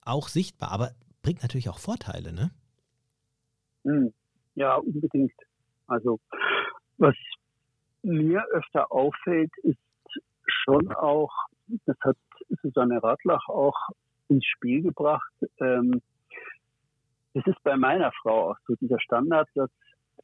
[0.00, 0.92] auch sichtbar, aber
[1.22, 2.50] bringt natürlich auch Vorteile, ne?
[3.84, 4.12] Hm.
[4.54, 5.34] Ja, unbedingt.
[5.86, 6.18] Also
[6.96, 7.14] was
[8.02, 9.78] mir öfter auffällt, ist
[10.46, 11.32] schon auch,
[11.86, 12.16] das hat
[12.62, 13.76] Susanne Radlach auch
[14.28, 16.00] ins Spiel gebracht, ähm,
[17.34, 19.70] das ist bei meiner Frau auch so dieser Standardsatz,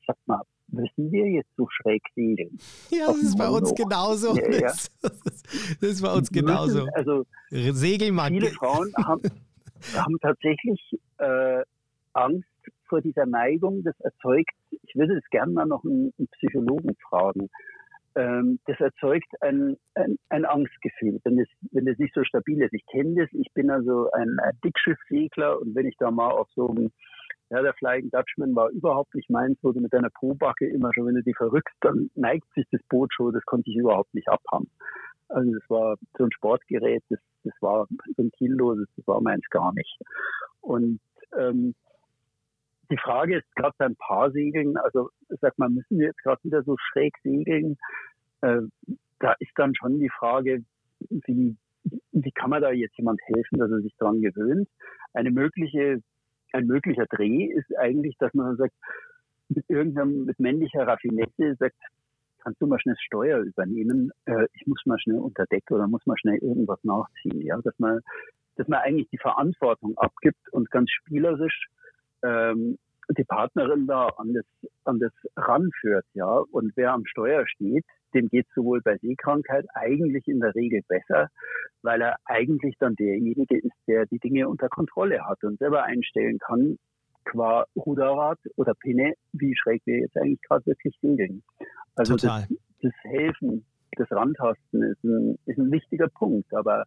[0.06, 2.58] sag mal, müssen wir jetzt so schräg segeln?
[2.90, 4.34] Ja, das ist bei uns genauso.
[4.36, 4.60] Ja, ja.
[4.60, 6.84] Das, das, ist bei uns genauso.
[6.84, 8.32] Müssen, also Segelmann.
[8.32, 9.22] Viele Frauen haben,
[9.94, 10.80] haben tatsächlich
[11.18, 11.62] äh,
[12.14, 12.48] Angst
[12.88, 13.82] vor dieser Neigung.
[13.84, 17.48] Das erzeugt, ich würde es gerne mal noch einen, einen Psychologen fragen.
[18.16, 22.72] Ähm, das erzeugt ein, ein, ein, Angstgefühl, wenn es, wenn es nicht so stabil ist.
[22.72, 26.48] Ich kenne das, ich bin also ein, ein Dickschiffsegler und wenn ich da mal auf
[26.54, 26.92] so einem
[27.50, 31.14] ja, der Flying Dutchman war überhaupt nicht meins, du mit deiner Probacke immer schon, wenn
[31.14, 34.70] du die verrückst, dann neigt sich das Boot schon, das konnte ich überhaupt nicht abhaben.
[35.28, 39.48] Also das war so ein Sportgerät, das, das war so ein Kielloses, das war meins
[39.50, 39.98] gar nicht.
[40.60, 41.00] Und
[41.38, 41.74] ähm,
[42.90, 46.76] die Frage ist gerade beim Paarsegeln, also sag mal, müssen wir jetzt gerade wieder so
[46.78, 47.76] schräg segeln?
[48.40, 48.62] Äh,
[49.20, 50.62] da ist dann schon die Frage,
[51.08, 51.56] wie,
[52.12, 54.68] wie kann man da jetzt jemand helfen, dass er sich daran gewöhnt?
[55.12, 56.02] Eine mögliche,
[56.52, 58.74] ein möglicher Dreh ist eigentlich, dass man sagt,
[59.48, 61.76] mit irgendeinem, mit männlicher Raffinesse sagt,
[62.38, 64.10] kannst du mal schnell Steuer übernehmen?
[64.26, 67.78] Äh, ich muss mal schnell unter Deck oder muss mal schnell irgendwas nachziehen, ja, dass
[67.78, 68.00] man,
[68.56, 71.68] dass man eigentlich die Verantwortung abgibt und ganz spielerisch
[72.24, 72.78] ähm,
[73.16, 74.44] die Partnerin da an das,
[74.84, 76.38] an das ranführt, ja.
[76.50, 77.84] Und wer am Steuer steht,
[78.14, 81.28] dem geht sowohl bei Seekrankheit eigentlich in der Regel besser,
[81.82, 86.38] weil er eigentlich dann derjenige ist, der die Dinge unter Kontrolle hat und selber einstellen
[86.38, 86.78] kann,
[87.24, 91.42] qua Ruderrad oder Pinne, wie schräg wir jetzt eigentlich gerade wirklich segeln.
[91.96, 92.48] Also das,
[92.82, 93.64] das, Helfen,
[93.96, 96.84] das Randtasten ist ein, ist ein wichtiger Punkt, aber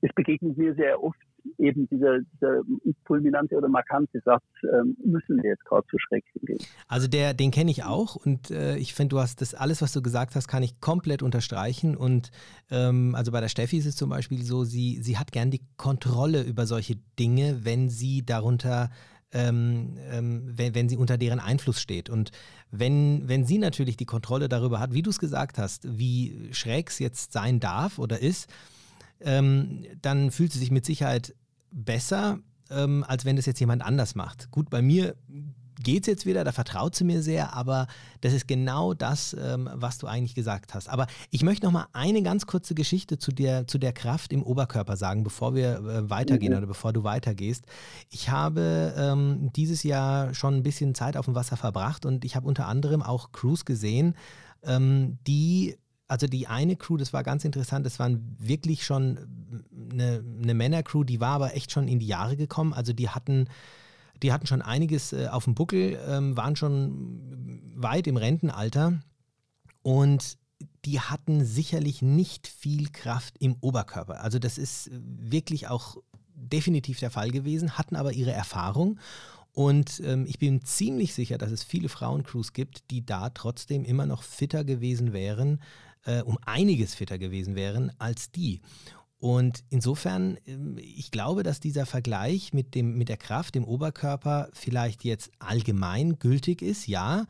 [0.00, 1.18] es begegnet mir sehr oft
[1.58, 2.62] eben dieser, dieser
[3.06, 6.58] fulminante oder markante Satz, ähm, müssen wir jetzt gerade zu schräg hingehen.
[6.88, 9.92] Also der, den kenne ich auch und äh, ich finde, du hast das alles, was
[9.92, 11.96] du gesagt hast, kann ich komplett unterstreichen.
[11.96, 12.30] Und
[12.70, 15.62] ähm, also bei der Steffi ist es zum Beispiel so, sie, sie hat gern die
[15.76, 18.90] Kontrolle über solche Dinge, wenn sie darunter
[19.34, 22.10] ähm, ähm, wenn, wenn, sie unter deren Einfluss steht.
[22.10, 22.32] Und
[22.70, 26.90] wenn, wenn sie natürlich die Kontrolle darüber hat, wie du es gesagt hast, wie schräg
[26.90, 28.52] es jetzt sein darf oder ist,
[29.24, 31.34] ähm, dann fühlt sie sich mit Sicherheit
[31.70, 32.38] besser,
[32.70, 34.50] ähm, als wenn das jetzt jemand anders macht.
[34.50, 35.16] Gut, bei mir
[35.82, 37.86] geht es jetzt wieder, da vertraut sie mir sehr, aber
[38.20, 40.88] das ist genau das, ähm, was du eigentlich gesagt hast.
[40.88, 44.42] Aber ich möchte noch mal eine ganz kurze Geschichte zu der, zu der Kraft im
[44.42, 46.58] Oberkörper sagen, bevor wir äh, weitergehen mhm.
[46.58, 47.64] oder bevor du weitergehst.
[48.10, 52.36] Ich habe ähm, dieses Jahr schon ein bisschen Zeit auf dem Wasser verbracht und ich
[52.36, 54.14] habe unter anderem auch Crews gesehen,
[54.64, 55.76] ähm, die
[56.12, 59.18] also die eine Crew, das war ganz interessant, das waren wirklich schon
[59.90, 62.74] eine, eine Männercrew, die war aber echt schon in die Jahre gekommen.
[62.74, 63.48] Also die hatten,
[64.22, 69.00] die hatten schon einiges äh, auf dem Buckel, ähm, waren schon weit im Rentenalter
[69.80, 70.36] und
[70.84, 74.20] die hatten sicherlich nicht viel Kraft im Oberkörper.
[74.20, 75.96] Also das ist wirklich auch
[76.34, 78.98] definitiv der Fall gewesen, hatten aber ihre Erfahrung
[79.54, 84.06] und ähm, ich bin ziemlich sicher, dass es viele Frauencrews gibt, die da trotzdem immer
[84.06, 85.60] noch fitter gewesen wären,
[86.04, 88.60] äh, um einiges fitter gewesen wären als die.
[89.22, 94.48] Und insofern, ähm, ich glaube, dass dieser Vergleich mit, dem, mit der Kraft im Oberkörper
[94.52, 97.26] vielleicht jetzt allgemein gültig ist, ja.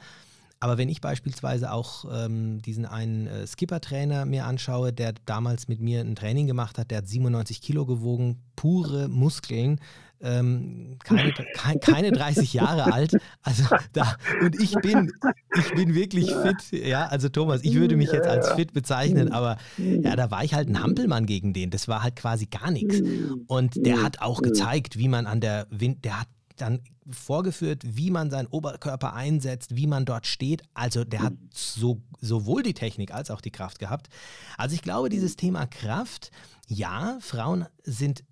[0.58, 5.80] Aber wenn ich beispielsweise auch ähm, diesen einen äh, Skipper-Trainer mir anschaue, der damals mit
[5.80, 9.78] mir ein Training gemacht hat, der hat 97 Kilo gewogen, pure Muskeln,
[10.22, 13.16] ähm, keine, keine, keine 30 Jahre alt.
[13.42, 15.12] Also da, und ich bin,
[15.58, 16.87] ich bin wirklich fit.
[16.87, 20.54] Ja, also Thomas, ich würde mich jetzt als fit bezeichnen, aber ja, da war ich
[20.54, 21.70] halt ein Hampelmann gegen den.
[21.70, 23.02] Das war halt quasi gar nichts.
[23.48, 26.80] Und der hat auch gezeigt, wie man an der Wind, der hat dann
[27.11, 30.62] vorgeführt, wie man seinen Oberkörper einsetzt, wie man dort steht.
[30.74, 34.08] Also der hat so, sowohl die Technik als auch die Kraft gehabt.
[34.56, 36.30] Also ich glaube, dieses Thema Kraft,
[36.68, 38.22] ja, Frauen sind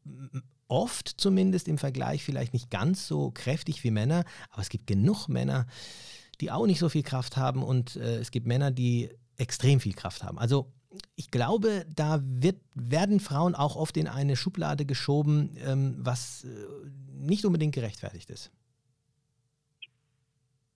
[0.71, 5.29] oft zumindest im Vergleich vielleicht nicht ganz so kräftig wie Männer, aber es gibt genug
[5.29, 5.67] Männer,
[6.41, 9.95] die auch nicht so viel Kraft haben und äh, es gibt Männer, die extrem viel
[9.95, 10.39] Kraft haben.
[10.39, 10.73] Also
[11.17, 16.49] ich glaube, da wird, werden Frauen auch oft in eine Schublade geschoben, ähm, was äh,
[17.15, 18.53] nicht unbedingt gerechtfertigt ist.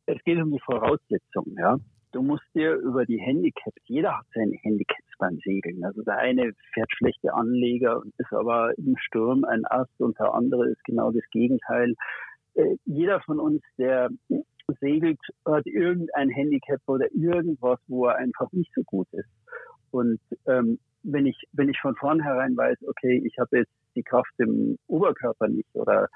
[0.06, 1.78] Es geht um die Voraussetzungen, ja.
[2.12, 5.84] Du musst dir über die Handicaps, jeder hat seine Handicaps beim Segeln.
[5.84, 10.34] Also der eine fährt schlechte Anleger und ist aber im Sturm ein Ast und der
[10.34, 11.94] andere ist genau das Gegenteil.
[12.54, 14.10] Äh, jeder von uns, der
[14.80, 19.28] segelt, hat irgendein Handicap oder irgendwas, wo er einfach nicht so gut ist.
[19.90, 24.32] Und ähm, wenn ich wenn ich von vornherein weiß, okay, ich habe jetzt die Kraft
[24.38, 26.08] im Oberkörper nicht oder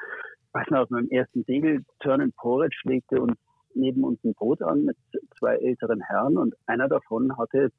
[0.53, 3.37] weiß noch, meinem ersten Segel Turn Porridge legte uns
[3.75, 4.97] neben uns ein Boot an mit
[5.39, 7.71] zwei älteren Herren und einer davon hatte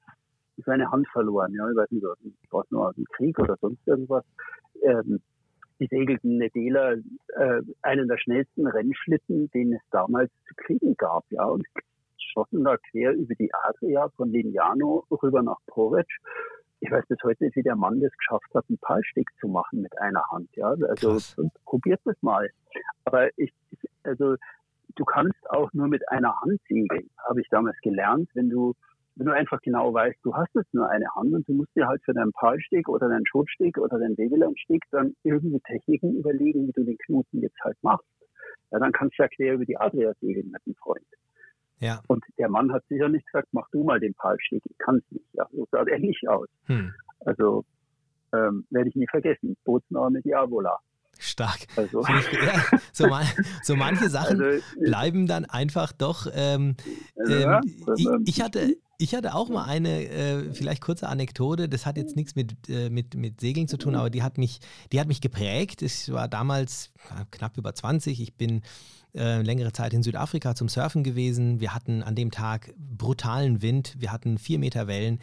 [0.65, 1.53] seine Hand verloren.
[1.53, 2.05] Ja, ich weiß nicht,
[2.51, 4.23] was nur aus dem Krieg oder sonst irgendwas.
[4.81, 5.21] Ähm,
[5.79, 11.45] die segelten Nedela äh, einen der schnellsten Rennschlitten, den es damals zu kriegen gab, ja,
[11.45, 11.65] und
[12.17, 16.17] schossen da quer über die Adria von Lignano rüber nach Porridge.
[16.81, 19.81] Ich weiß bis heute nicht, wie der Mann das geschafft hat, einen Palstick zu machen
[19.81, 20.73] mit einer Hand, ja.
[20.87, 21.17] Also
[21.65, 22.49] probiert es mal.
[23.05, 23.53] Aber ich,
[24.03, 24.35] also
[24.95, 28.75] du kannst auch nur mit einer Hand segeln, habe ich damals gelernt, wenn du
[29.19, 31.87] wenn du einfach genau weißt, du hast jetzt nur eine Hand und du musst dir
[31.87, 36.71] halt für deinen Palsteg oder deinen Schotsteg oder deinen Wegelandsteg dann irgendwie Techniken überlegen, wie
[36.71, 38.07] du den Knoten jetzt halt machst.
[38.71, 41.05] Ja, dann kannst du ja quer über die Adria segeln mit einem Freund.
[41.79, 42.01] Ja.
[42.07, 45.11] Und der Mann hat sicher nicht gesagt, mach du mal den Palsteg, ich kann es
[45.11, 45.25] nicht.
[45.33, 46.47] Ja, so sah der nicht aus.
[46.67, 46.93] Hm.
[47.19, 47.65] Also
[48.31, 49.57] ähm, werde ich nie vergessen.
[49.65, 50.79] Bootsname Diavola.
[51.19, 51.67] Stark.
[51.75, 52.03] Also.
[52.03, 53.25] Ja, so, man,
[53.63, 56.27] so, manche Sachen also, bleiben dann einfach doch.
[56.33, 56.77] Ähm,
[57.27, 57.59] ähm,
[57.97, 62.17] ich, ich, hatte, ich hatte auch mal eine, äh, vielleicht kurze Anekdote, das hat jetzt
[62.17, 64.59] nichts mit, äh, mit, mit Segeln zu tun, aber die hat mich,
[64.91, 65.81] die hat mich geprägt.
[65.81, 66.91] Ich war damals
[67.31, 68.61] knapp über 20, ich bin
[69.15, 71.61] äh, längere Zeit in Südafrika zum Surfen gewesen.
[71.61, 75.19] Wir hatten an dem Tag brutalen Wind, wir hatten vier Meter Wellen.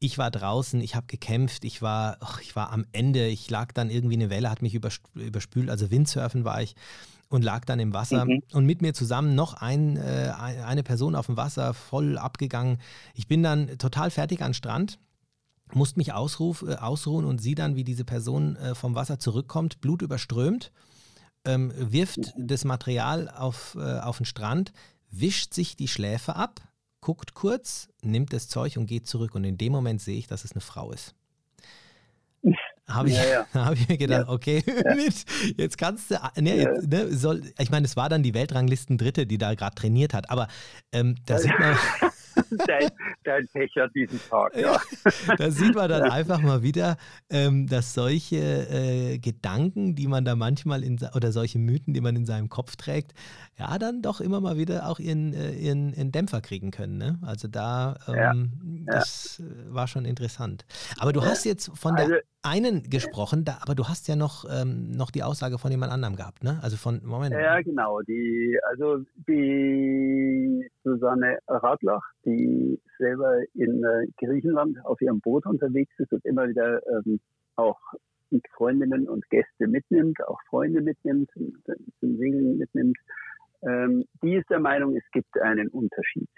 [0.00, 3.70] Ich war draußen, ich habe gekämpft, ich war, oh, ich war am Ende, ich lag
[3.70, 6.74] dann irgendwie eine Welle, hat mich überspült, also Windsurfen war ich
[7.30, 8.26] und lag dann im Wasser.
[8.26, 8.42] Mhm.
[8.52, 12.78] Und mit mir zusammen noch ein, äh, eine Person auf dem Wasser, voll abgegangen.
[13.14, 14.98] Ich bin dann total fertig an Strand
[15.72, 19.80] musste mich ausruf, äh, ausruhen und sehe dann, wie diese Person äh, vom Wasser zurückkommt,
[19.80, 20.72] blutüberströmt,
[21.44, 22.48] ähm, wirft mhm.
[22.48, 24.72] das Material auf, äh, auf den Strand,
[25.12, 26.60] wischt sich die Schläfe ab,
[27.00, 29.36] guckt kurz, nimmt das Zeug und geht zurück.
[29.36, 31.14] Und in dem Moment sehe ich, dass es eine Frau ist
[32.94, 33.54] habe ich, ja, ja.
[33.66, 34.32] hab ich mir gedacht, ja.
[34.32, 34.62] okay,
[35.56, 39.26] jetzt kannst du, ne, jetzt, ne, soll, ich meine, es war dann die Weltranglisten Dritte,
[39.26, 40.48] die da gerade trainiert hat, aber
[40.92, 41.76] ähm, da sieht man.
[42.66, 42.90] dein,
[43.24, 44.80] dein Pech an diesem Tag, ja.
[45.36, 46.96] da sieht man dann einfach mal wieder,
[47.28, 52.16] ähm, dass solche äh, Gedanken, die man da manchmal in, oder solche Mythen, die man
[52.16, 53.14] in seinem Kopf trägt,
[53.58, 56.98] ja, dann doch immer mal wieder auch ihren, äh, ihren, ihren Dämpfer kriegen können.
[56.98, 57.18] Ne?
[57.22, 60.64] Also da, ähm, das war schon interessant.
[60.98, 64.44] Aber du hast jetzt von der also, einen gesprochen, da, aber du hast ja noch,
[64.50, 66.58] ähm, noch die Aussage von jemand anderem gehabt, ne?
[66.62, 67.34] Also von, Moment.
[67.34, 68.00] Ja, genau.
[68.02, 76.12] Die, also die Susanne Radlach, die selber in äh, Griechenland auf ihrem Boot unterwegs ist
[76.12, 77.20] und immer wieder ähm,
[77.56, 77.78] auch
[78.56, 82.96] Freundinnen und Gäste mitnimmt, auch Freunde mitnimmt, zum Segeln mitnimmt.
[83.62, 86.28] Ähm, die ist der Meinung, es gibt einen Unterschied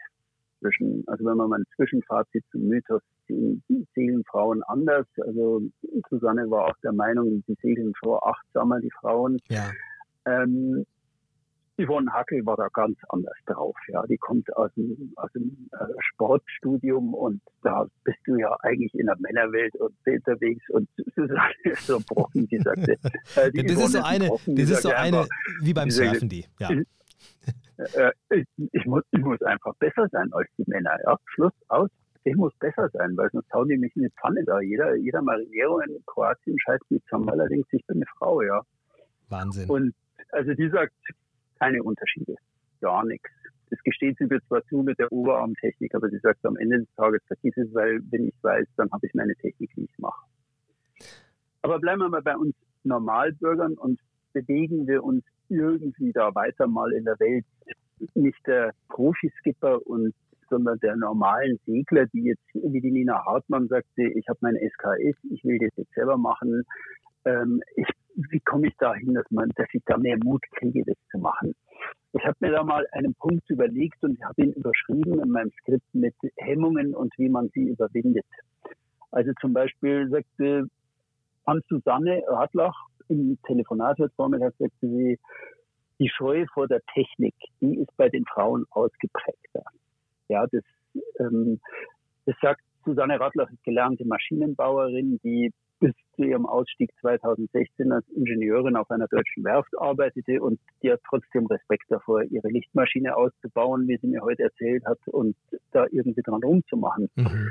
[0.62, 3.62] zwischen, also wenn man mal ein Zwischenfazit zum Mythos ziehen,
[3.94, 5.06] segeln Frauen anders.
[5.18, 5.62] Also
[6.08, 9.38] Susanne war auch der Meinung, sie segeln schon achtsamer, die Frauen.
[9.48, 9.70] Ja.
[10.24, 10.86] Ähm,
[11.78, 13.74] Yvonne Hackel war da ganz anders drauf.
[13.88, 18.94] Ja, die kommt aus dem, aus dem äh, Sportstudium und da bist du ja eigentlich
[18.94, 22.96] in der Männerwelt und unterwegs und Susanne ist so brocken, die sagte.
[23.36, 25.26] Äh, die das ist so eine, brochen, das ist so eine,
[25.62, 26.44] wie beim Surfen, die.
[26.60, 26.70] Ja.
[27.94, 30.96] Äh, ich, ich, muss, ich muss einfach besser sein als die Männer.
[31.04, 31.16] Ja?
[31.26, 31.90] Schluss aus.
[32.24, 34.60] Ich muss besser sein, weil sonst hauen die mich in die Pfanne da.
[34.60, 38.42] Jeder, jeder Marinero in Kroatien scheißt mich zusammen, weil er denkt, ich bin eine Frau,
[38.42, 38.62] ja.
[39.28, 39.68] Wahnsinn.
[39.68, 39.94] Und
[40.30, 40.94] also die sagt
[41.58, 42.36] keine Unterschiede.
[42.80, 43.28] Gar nichts.
[43.70, 46.94] Das gesteht sie mir zwar zu mit der Oberarmtechnik, aber sie sagt am Ende des
[46.94, 50.26] Tages, vergiss es, weil wenn ich weiß, dann habe ich meine Technik, die ich mache.
[51.62, 54.00] Aber bleiben wir mal bei uns Normalbürgern und
[54.32, 57.44] bewegen wir uns irgendwie da weiter mal in der Welt.
[58.14, 60.14] Nicht der Profiskipper und
[60.52, 65.16] sondern der normalen Segler, die jetzt, wie die Nina Hartmann sagte, ich habe mein SKS,
[65.30, 66.64] ich will das jetzt selber machen.
[67.24, 70.82] Ähm, ich, wie komme ich da hin, dass, man, dass ich da mehr Mut kriege,
[70.84, 71.54] das zu machen?
[72.12, 75.94] Ich habe mir da mal einen Punkt überlegt und habe ihn überschrieben in meinem Skript
[75.94, 78.26] mit Hemmungen und wie man sie überwindet.
[79.10, 80.68] Also zum Beispiel sagte
[81.44, 82.76] an Susanne Radlach,
[83.08, 85.18] im Telefonat heute Vormittag sagte sie,
[85.98, 89.62] die Scheu vor der Technik, die ist bei den Frauen ausgeprägter.
[90.28, 90.64] Ja, das,
[91.20, 91.60] ähm,
[92.26, 98.90] das sagt Susanne ist gelernte Maschinenbauerin, die bis zu ihrem Ausstieg 2016 als Ingenieurin auf
[98.90, 104.06] einer deutschen Werft arbeitete und die hat trotzdem Respekt davor, ihre Lichtmaschine auszubauen, wie sie
[104.06, 105.36] mir heute erzählt hat, und
[105.72, 107.10] da irgendwie dran rumzumachen.
[107.16, 107.50] Mhm.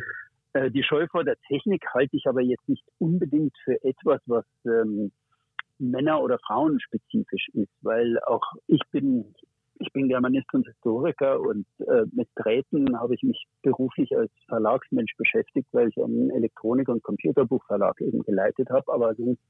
[0.54, 4.45] Äh, die Scheu vor der Technik halte ich aber jetzt nicht unbedingt für etwas, was
[4.66, 5.12] ähm,
[5.82, 9.34] Männer- oder Frauenspezifisch ist, weil auch ich bin
[9.82, 15.15] ich bin Germanist und Historiker und äh, mit Drähten habe ich mich beruflich als Verlagsmensch
[15.17, 18.93] beschäftigt, weil ich einen Elektronik- und Computerbuchverlag eben geleitet habe.
[18.93, 19.41] Aber sonst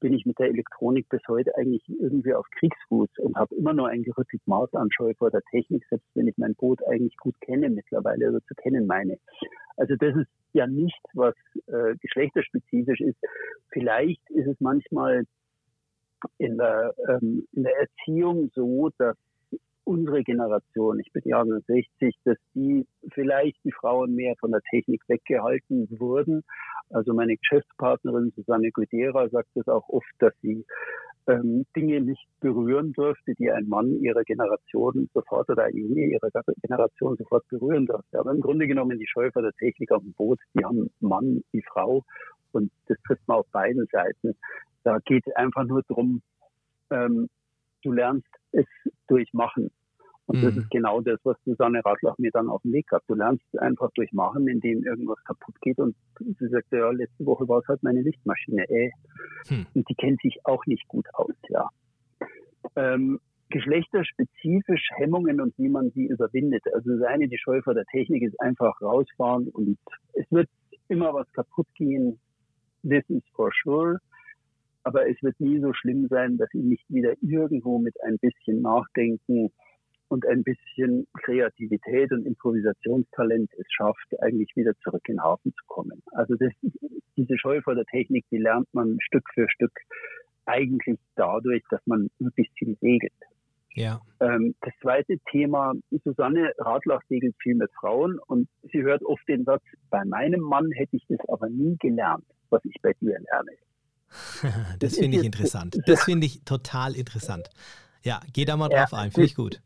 [0.00, 3.88] bin ich mit der Elektronik bis heute eigentlich irgendwie auf Kriegsfuß und habe immer nur
[3.88, 7.38] ein gerüttelt Maß an Scheu vor der Technik, selbst wenn ich mein Boot eigentlich gut
[7.40, 9.18] kenne mittlerweile oder zu kennen meine.
[9.76, 11.34] Also das ist ja nicht, was
[11.66, 13.18] äh, geschlechterspezifisch ist.
[13.70, 15.26] Vielleicht ist es manchmal
[16.38, 19.16] in der, ähm, in der Erziehung so, dass
[19.84, 25.02] unsere Generation, ich bin Jahrgang 60, dass die vielleicht die Frauen mehr von der Technik
[25.06, 26.42] weggehalten wurden.
[26.90, 30.64] Also meine Geschäftspartnerin Susanne Gudera sagt es auch oft, dass sie
[31.28, 36.30] ähm, Dinge nicht berühren durfte, die ein Mann ihrer Generation sofort oder eine ihrer
[36.62, 38.18] Generation sofort berühren durfte.
[38.18, 41.62] Aber im Grunde genommen die Schäufer der Technik auf dem Boot, die haben Mann wie
[41.62, 42.04] Frau
[42.56, 44.36] und das trifft man auf beiden Seiten.
[44.84, 46.22] Da geht es einfach nur darum,
[46.90, 47.28] ähm,
[47.82, 48.66] du lernst es
[49.08, 49.70] durchmachen.
[50.26, 50.42] Und mhm.
[50.42, 53.02] das ist genau das, was Susanne Radlach mir dann auf den Weg hat.
[53.06, 55.78] Du lernst einfach durchmachen, indem irgendwas kaputt geht.
[55.78, 58.68] Und sie sagte, ja, letzte Woche war es halt meine Lichtmaschine.
[58.68, 58.90] Äh.
[59.48, 59.66] Hm.
[59.74, 61.68] Und die kennt sich auch nicht gut aus, ja.
[62.74, 66.64] Ähm, geschlechterspezifisch Hemmungen und wie man sie überwindet.
[66.74, 69.78] Also das eine, die Scheu vor der Technik ist einfach rausfahren und
[70.14, 70.48] es wird
[70.88, 72.18] immer was kaputt gehen.
[72.88, 74.00] This is for sure
[74.86, 78.62] aber es wird nie so schlimm sein, dass ich nicht wieder irgendwo mit ein bisschen
[78.62, 79.50] Nachdenken
[80.06, 85.64] und ein bisschen Kreativität und Improvisationstalent es schafft, eigentlich wieder zurück in den Hafen zu
[85.66, 86.04] kommen.
[86.12, 86.52] Also das,
[87.16, 89.72] diese Scheu vor der Technik, die lernt man Stück für Stück
[90.44, 93.12] eigentlich dadurch, dass man möglichst viel segelt.
[93.74, 94.00] Ja.
[94.20, 95.74] Ähm, das zweite Thema,
[96.04, 100.70] Susanne Radlach segelt viel mit Frauen und sie hört oft den Satz, bei meinem Mann
[100.70, 103.52] hätte ich das aber nie gelernt, was ich bei dir lerne.
[104.78, 105.78] das finde ich interessant.
[105.86, 107.48] Das finde ich total interessant.
[108.02, 109.60] Ja, geh da mal drauf ja, ein, finde ich gut.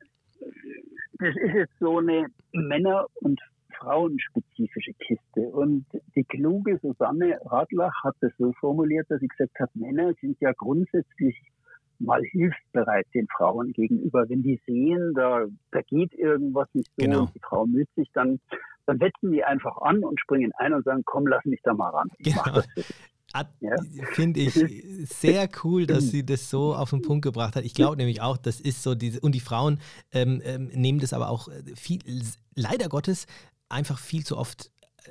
[1.18, 3.40] Das ist jetzt so eine Männer- und
[3.78, 5.40] frauenspezifische Kiste.
[5.40, 10.38] Und die kluge Susanne Radlach hat das so formuliert, dass sie gesagt hat, Männer sind
[10.40, 11.36] ja grundsätzlich
[11.98, 14.28] mal hilfsbereit den Frauen gegenüber.
[14.28, 17.20] Wenn die sehen, da, da geht irgendwas nicht so genau.
[17.22, 18.40] und die Frau müht sich, dann,
[18.86, 21.90] dann setzen die einfach an und springen ein und sagen, komm, lass mich da mal
[21.90, 22.08] ran.
[22.18, 22.60] Ich genau.
[23.60, 23.76] Ja.
[24.12, 24.54] Finde ich
[25.08, 27.64] sehr cool, dass sie das so auf den Punkt gebracht hat.
[27.64, 29.78] Ich glaube nämlich auch, das ist so diese, und die Frauen
[30.12, 32.00] ähm, ähm, nehmen das aber auch äh, viel,
[32.56, 33.26] leider Gottes,
[33.68, 34.72] einfach viel zu oft
[35.04, 35.10] äh,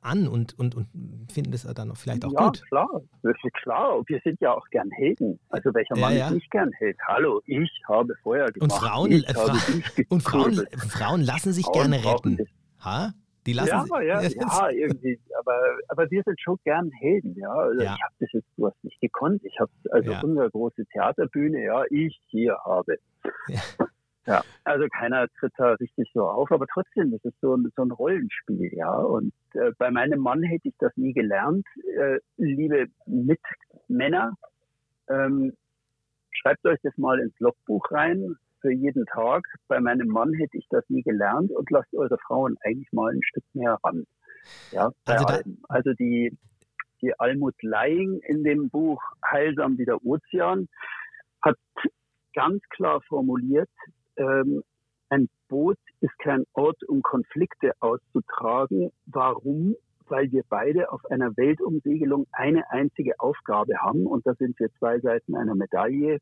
[0.00, 0.88] an und, und, und
[1.32, 2.58] finden das dann vielleicht auch ja, gut.
[2.58, 4.02] Ja, klar, das ist klar.
[4.06, 5.40] Wir sind ja auch gern Helden.
[5.48, 6.26] Also welcher Mann ja, ja.
[6.28, 6.96] ist nicht gern Held?
[7.08, 8.62] Hallo, ich habe Feuer gemacht.
[8.62, 9.56] Und Frauen, äh, Fra
[10.08, 12.46] und Frauen, Frauen lassen sich Frauen gerne retten.
[12.84, 13.12] Ha?
[13.46, 15.18] Die lassen ja, ja, ja, irgendwie.
[15.38, 17.52] Aber, aber wir sind schon gern Helden, ja.
[17.52, 17.94] Also ja.
[17.94, 19.44] Ich habe das jetzt was nicht gekonnt.
[19.44, 20.20] Ich habe also ja.
[20.20, 22.96] unsere große Theaterbühne, ja, ich hier habe.
[23.46, 23.60] Ja.
[24.26, 24.44] ja.
[24.64, 27.92] also keiner tritt da richtig so auf, aber trotzdem, das ist so ein, so ein
[27.92, 28.92] Rollenspiel, ja.
[28.92, 31.64] Und äh, bei meinem Mann hätte ich das nie gelernt.
[31.96, 34.34] Äh, liebe Mitmänner,
[35.08, 35.52] ähm,
[36.32, 38.36] schreibt euch das mal ins Logbuch rein
[38.66, 39.44] für jeden Tag.
[39.68, 43.22] Bei meinem Mann hätte ich das nie gelernt und lasst eure Frauen eigentlich mal ein
[43.22, 44.04] Stück mehr ran.
[44.72, 45.26] Ja, also,
[45.68, 46.36] also die,
[47.00, 50.68] die Almut Leying in dem Buch Heilsam wie der Ozean
[51.42, 51.56] hat
[52.34, 53.70] ganz klar formuliert,
[54.16, 54.62] ähm,
[55.08, 58.90] ein Boot ist kein Ort, um Konflikte auszutragen.
[59.06, 59.76] Warum?
[60.08, 64.98] Weil wir beide auf einer Weltumsegelung eine einzige Aufgabe haben und das sind wir zwei
[64.98, 66.18] Seiten einer Medaille.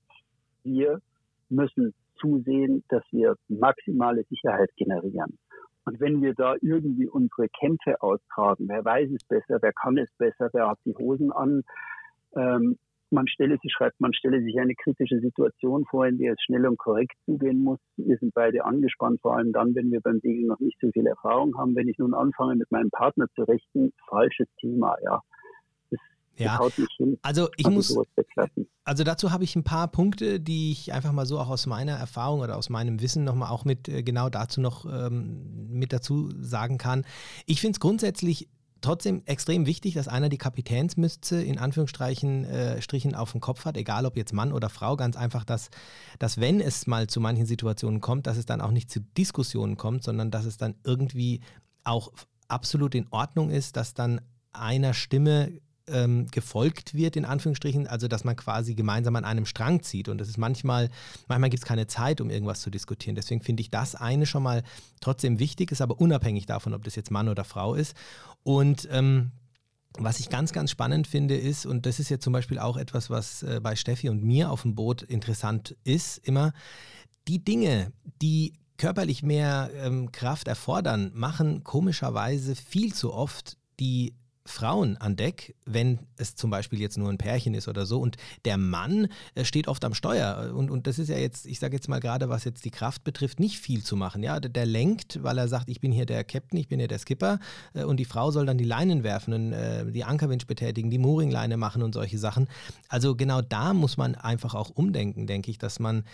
[0.62, 1.00] Wir
[1.48, 5.38] müssen zusehen, dass wir maximale Sicherheit generieren.
[5.86, 10.08] Und wenn wir da irgendwie unsere Kämpfe austragen, wer weiß es besser, wer kann es
[10.16, 11.62] besser, wer hat die Hosen an,
[12.36, 12.78] ähm,
[13.10, 16.66] man stelle sich, schreibt, man stelle sich eine kritische Situation vor, in der es schnell
[16.66, 17.78] und korrekt zugehen muss.
[17.96, 21.06] Wir sind beide angespannt, vor allem dann, wenn wir beim Segeln noch nicht so viel
[21.06, 21.76] Erfahrung haben.
[21.76, 25.20] Wenn ich nun anfange, mit meinem Partner zu rechten, falsches Thema, ja.
[26.36, 26.60] Ja,
[27.22, 27.96] also ich muss,
[28.84, 31.92] also dazu habe ich ein paar Punkte, die ich einfach mal so auch aus meiner
[31.92, 36.30] Erfahrung oder aus meinem Wissen nochmal auch mit äh, genau dazu noch ähm, mit dazu
[36.40, 37.04] sagen kann.
[37.46, 38.48] Ich finde es grundsätzlich
[38.84, 43.76] trotzdem extrem wichtig, dass einer die Kapitänsmütze in Anführungsstrichen äh, Strichen auf dem Kopf hat,
[43.76, 45.70] egal ob jetzt Mann oder Frau, ganz einfach, dass,
[46.18, 49.76] dass wenn es mal zu manchen Situationen kommt, dass es dann auch nicht zu Diskussionen
[49.76, 51.40] kommt, sondern dass es dann irgendwie
[51.82, 52.12] auch
[52.48, 54.20] absolut in Ordnung ist, dass dann
[54.52, 59.82] einer Stimme ähm, gefolgt wird, in Anführungsstrichen, also dass man quasi gemeinsam an einem Strang
[59.82, 60.08] zieht.
[60.08, 60.90] Und das ist manchmal,
[61.28, 63.14] manchmal gibt es keine Zeit, um irgendwas zu diskutieren.
[63.14, 64.62] Deswegen finde ich das eine schon mal
[65.00, 67.94] trotzdem wichtig, ist aber unabhängig davon, ob das jetzt Mann oder Frau ist.
[68.42, 69.32] Und ähm,
[69.96, 73.10] was ich ganz, ganz spannend finde, ist, und das ist ja zum Beispiel auch etwas,
[73.10, 76.52] was äh, bei Steffi und mir auf dem Boot interessant ist, immer,
[77.28, 84.14] die Dinge, die körperlich mehr ähm, Kraft erfordern, machen komischerweise viel zu oft die
[84.46, 87.98] Frauen an Deck, wenn es zum Beispiel jetzt nur ein Pärchen ist oder so.
[87.98, 90.52] Und der Mann äh, steht oft am Steuer.
[90.54, 93.04] Und, und das ist ja jetzt, ich sage jetzt mal gerade, was jetzt die Kraft
[93.04, 94.22] betrifft, nicht viel zu machen.
[94.22, 96.88] Ja, der, der, lenkt, weil er sagt, ich bin hier der Captain, ich bin hier
[96.88, 97.38] der Skipper.
[97.72, 100.98] Äh, und die Frau soll dann die Leinen werfen, und, äh, die Ankerwinch betätigen, die
[100.98, 102.48] Mooringleine machen und solche Sachen.
[102.88, 106.04] Also genau da muss man einfach auch umdenken, denke ich, dass man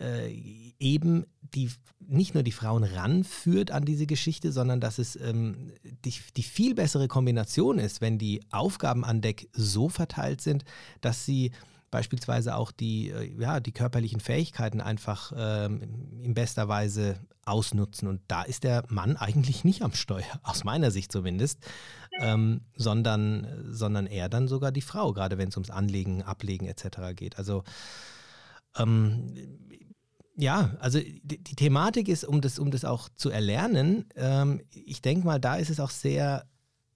[0.00, 0.32] äh,
[0.78, 5.72] eben die, nicht nur die Frauen ranführt an diese Geschichte, sondern dass es ähm,
[6.04, 10.64] die, die viel bessere Kombination ist, wenn die Aufgaben an Deck so verteilt sind,
[11.00, 11.52] dass sie
[11.90, 15.82] beispielsweise auch die, äh, ja, die körperlichen Fähigkeiten einfach ähm,
[16.22, 18.08] in bester Weise ausnutzen.
[18.08, 21.58] Und da ist der Mann eigentlich nicht am Steuer, aus meiner Sicht zumindest,
[22.20, 27.14] ähm, sondern, sondern eher dann sogar die Frau, gerade wenn es ums Anlegen, Ablegen etc.
[27.16, 27.38] geht.
[27.38, 27.64] Also
[28.78, 29.34] ähm,
[30.36, 35.02] ja, also die, die, Thematik ist, um das, um das auch zu erlernen, ähm, ich
[35.02, 36.46] denke mal, da ist es auch sehr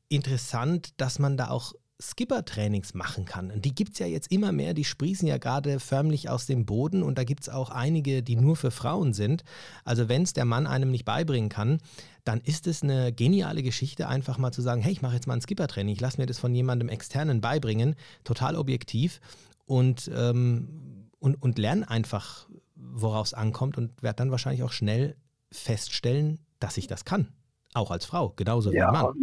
[0.09, 3.53] interessant, dass man da auch Skipper-Trainings machen kann.
[3.53, 6.67] Und die gibt es ja jetzt immer mehr, die sprießen ja gerade förmlich aus dem
[6.67, 9.45] Boden und da gibt es auch einige, die nur für Frauen sind.
[9.85, 11.79] Also wenn es der Mann einem nicht beibringen kann,
[12.25, 15.35] dann ist es eine geniale Geschichte, einfach mal zu sagen, hey, ich mache jetzt mal
[15.35, 17.95] ein Skipper-Training, ich lasse mir das von jemandem externen beibringen,
[18.25, 19.21] total objektiv
[19.65, 25.17] und, ähm, und, und lerne einfach worauf es ankommt und werde dann wahrscheinlich auch schnell
[25.51, 27.29] feststellen, dass ich das kann.
[27.73, 29.15] Auch als Frau, genauso wie ja, Mann.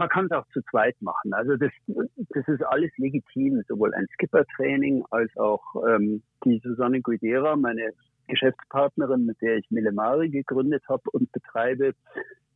[0.00, 1.34] Man kann es auch zu zweit machen.
[1.34, 7.54] Also das, das ist alles legitim, sowohl ein Skipper-Training als auch ähm, die Susanne Guidera,
[7.54, 7.90] meine
[8.26, 11.92] Geschäftspartnerin, mit der ich Millemari gegründet habe und betreibe,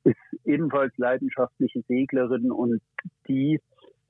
[0.05, 0.17] ist
[0.47, 2.81] ebenfalls leidenschaftliche Seglerin und
[3.29, 3.61] die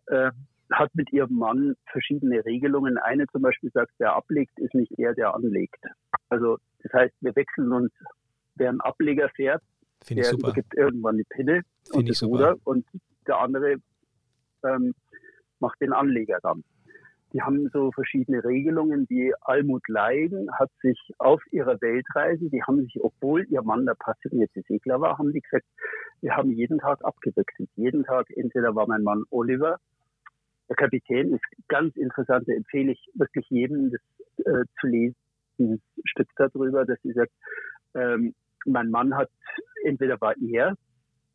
[0.07, 0.31] äh,
[0.71, 2.99] hat mit ihrem Mann verschiedene Regelungen.
[2.99, 5.85] Eine zum Beispiel sagt, wer ablegt, ist nicht er, der anlegt.
[6.29, 7.91] Also das heißt, wir wechseln uns,
[8.55, 9.63] wer einen Ableger fährt,
[10.05, 12.87] Find der übergibt irgendwann die Pinne Find und das Ruder und
[13.27, 13.77] der andere
[14.65, 14.95] ähm,
[15.61, 16.65] macht den Anleger dann.
[17.33, 19.07] Die haben so verschiedene Regelungen.
[19.09, 23.95] Die Almut Leiden hat sich auf ihrer Weltreise, die haben sich, obwohl ihr Mann der
[23.95, 25.67] passionierte Segler war, haben die gesagt,
[26.21, 27.69] wir haben jeden Tag abgewechselt.
[27.75, 29.79] Jeden Tag, entweder war mein Mann Oliver
[30.69, 35.17] der Kapitän ist ganz interessant, da empfehle ich wirklich jedem, das äh, zu lesen,
[35.59, 37.33] ein Stück darüber, dass sie sagt,
[37.95, 39.31] ähm, mein Mann hat,
[39.85, 40.75] entweder war er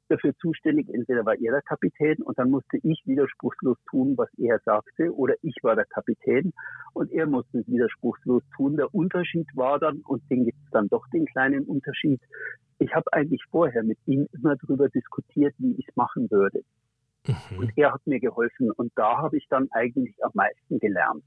[0.09, 4.59] dafür zuständig, entweder war er der Kapitän und dann musste ich widerspruchslos tun, was er
[4.65, 6.53] sagte, oder ich war der Kapitän
[6.93, 8.77] und er musste widerspruchslos tun.
[8.77, 12.21] Der Unterschied war dann, und den gibt es dann doch den kleinen Unterschied,
[12.79, 16.63] ich habe eigentlich vorher mit ihm immer darüber diskutiert, wie ich es machen würde.
[17.27, 17.59] Mhm.
[17.59, 21.25] Und er hat mir geholfen und da habe ich dann eigentlich am meisten gelernt.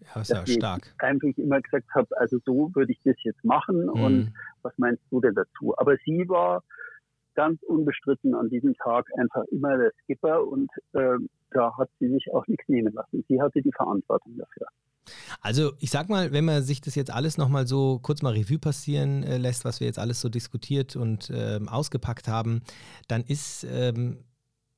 [0.00, 0.94] Ja, ist ja stark.
[0.96, 4.04] Ich einfach immer gesagt habe, also so würde ich das jetzt machen mhm.
[4.04, 5.74] und was meinst du denn dazu?
[5.78, 6.62] Aber sie war
[7.34, 11.16] ganz unbestritten an diesem Tag einfach immer der Skipper und äh,
[11.50, 13.24] da hat sie sich auch nichts nehmen lassen.
[13.28, 14.66] Sie hatte die Verantwortung dafür.
[15.40, 18.58] Also ich sag mal, wenn man sich das jetzt alles nochmal so kurz mal Revue
[18.58, 22.62] passieren äh, lässt, was wir jetzt alles so diskutiert und äh, ausgepackt haben,
[23.08, 24.24] dann ist ähm,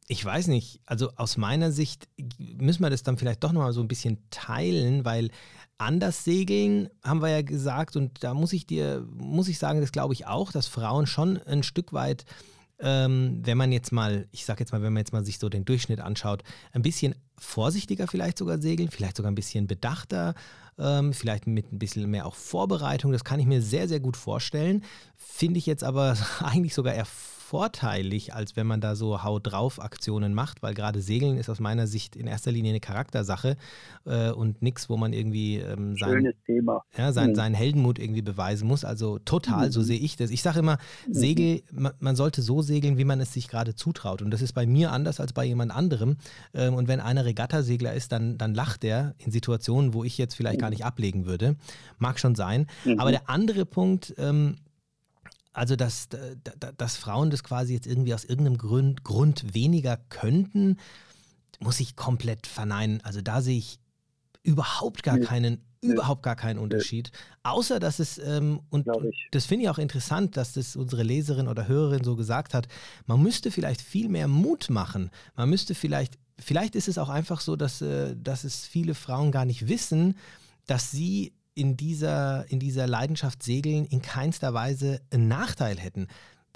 [0.07, 3.81] ich weiß nicht, also aus meiner Sicht müssen wir das dann vielleicht doch nochmal so
[3.81, 5.31] ein bisschen teilen, weil
[5.79, 9.93] anders segeln, haben wir ja gesagt, und da muss ich dir, muss ich sagen, das
[9.93, 12.25] glaube ich auch, dass Frauen schon ein Stück weit,
[12.81, 15.49] ähm, wenn man jetzt mal, ich sage jetzt mal, wenn man jetzt mal sich so
[15.49, 16.43] den Durchschnitt anschaut,
[16.73, 20.35] ein bisschen vorsichtiger vielleicht sogar segeln, vielleicht sogar ein bisschen bedachter,
[20.79, 24.17] ähm, vielleicht mit ein bisschen mehr auch Vorbereitung, das kann ich mir sehr, sehr gut
[24.17, 24.85] vorstellen.
[25.17, 27.07] Finde ich jetzt aber eigentlich sogar eher
[27.55, 31.61] vorteilig, als wenn man da so Hau drauf Aktionen macht, weil gerade Segeln ist aus
[31.61, 33.57] meiner Sicht in erster Linie eine Charaktersache
[34.07, 36.33] äh, und nichts, wo man irgendwie ähm, sein,
[36.99, 37.35] ja, sein, mhm.
[37.37, 38.85] seinen Heldenmut irgendwie beweisen muss.
[38.85, 39.71] Also total, mhm.
[39.71, 40.33] so sehe ich das.
[40.33, 41.15] Ich sage immer, mhm.
[41.15, 44.21] Segel, man, man, sollte so segeln, wie man es sich gerade zutraut.
[44.21, 46.17] Und das ist bei mir anders als bei jemand anderem.
[46.55, 50.35] Ähm, und wenn einer Regattasegler ist, dann, dann lacht er in Situationen, wo ich jetzt
[50.35, 50.75] vielleicht gar mhm.
[50.75, 51.55] nicht ablegen würde.
[51.99, 52.67] Mag schon sein.
[52.85, 52.99] Mhm.
[52.99, 54.57] Aber der andere Punkt, ähm,
[55.55, 56.09] also dass,
[56.77, 60.77] dass Frauen das quasi jetzt irgendwie aus irgendeinem Grund, Grund weniger könnten,
[61.61, 63.01] muss ich komplett verneinen.
[63.03, 63.79] Also da sehe ich
[64.43, 67.11] überhaupt gar keinen überhaupt gar keinen Unterschied.
[67.43, 71.47] Außer dass es, ähm, und, und das finde ich auch interessant, dass das unsere Leserin
[71.47, 72.69] oder Hörerin so gesagt hat,
[73.07, 75.11] man müsste vielleicht viel mehr Mut machen.
[75.37, 79.31] Man müsste vielleicht, vielleicht ist es auch einfach so, dass, äh, dass es viele Frauen
[79.31, 80.17] gar nicht wissen,
[80.67, 86.09] dass sie in dieser, in dieser Leidenschaft segeln in keinster Weise einen Nachteil hätten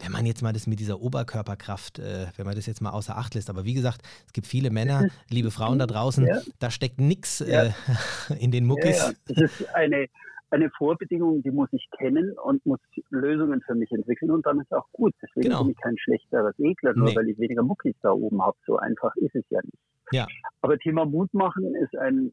[0.03, 3.17] wenn man jetzt mal das mit dieser Oberkörperkraft, äh, wenn man das jetzt mal außer
[3.17, 6.39] Acht lässt, aber wie gesagt, es gibt viele Männer, liebe Frauen da draußen, ja.
[6.61, 8.35] da steckt nichts äh, ja.
[8.39, 8.99] in den Muckis.
[8.99, 10.07] Ja, das ist eine,
[10.51, 12.79] eine Vorbedingung, die muss ich kennen und muss
[13.11, 15.15] Lösungen für mich entwickeln und dann ist auch gut.
[15.21, 15.65] Deswegen genau.
[15.65, 17.17] bin ich kein schlechterer Segler, nur nee.
[17.17, 18.57] weil ich weniger Muckis da oben habe.
[18.67, 19.79] So einfach ist es ja nicht.
[20.13, 20.27] Ja.
[20.63, 22.33] Aber Thema Mut machen ist ein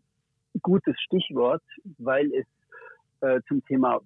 [0.62, 1.64] gutes Stichwort,
[1.98, 2.46] weil es
[3.22, 4.02] äh, zum Thema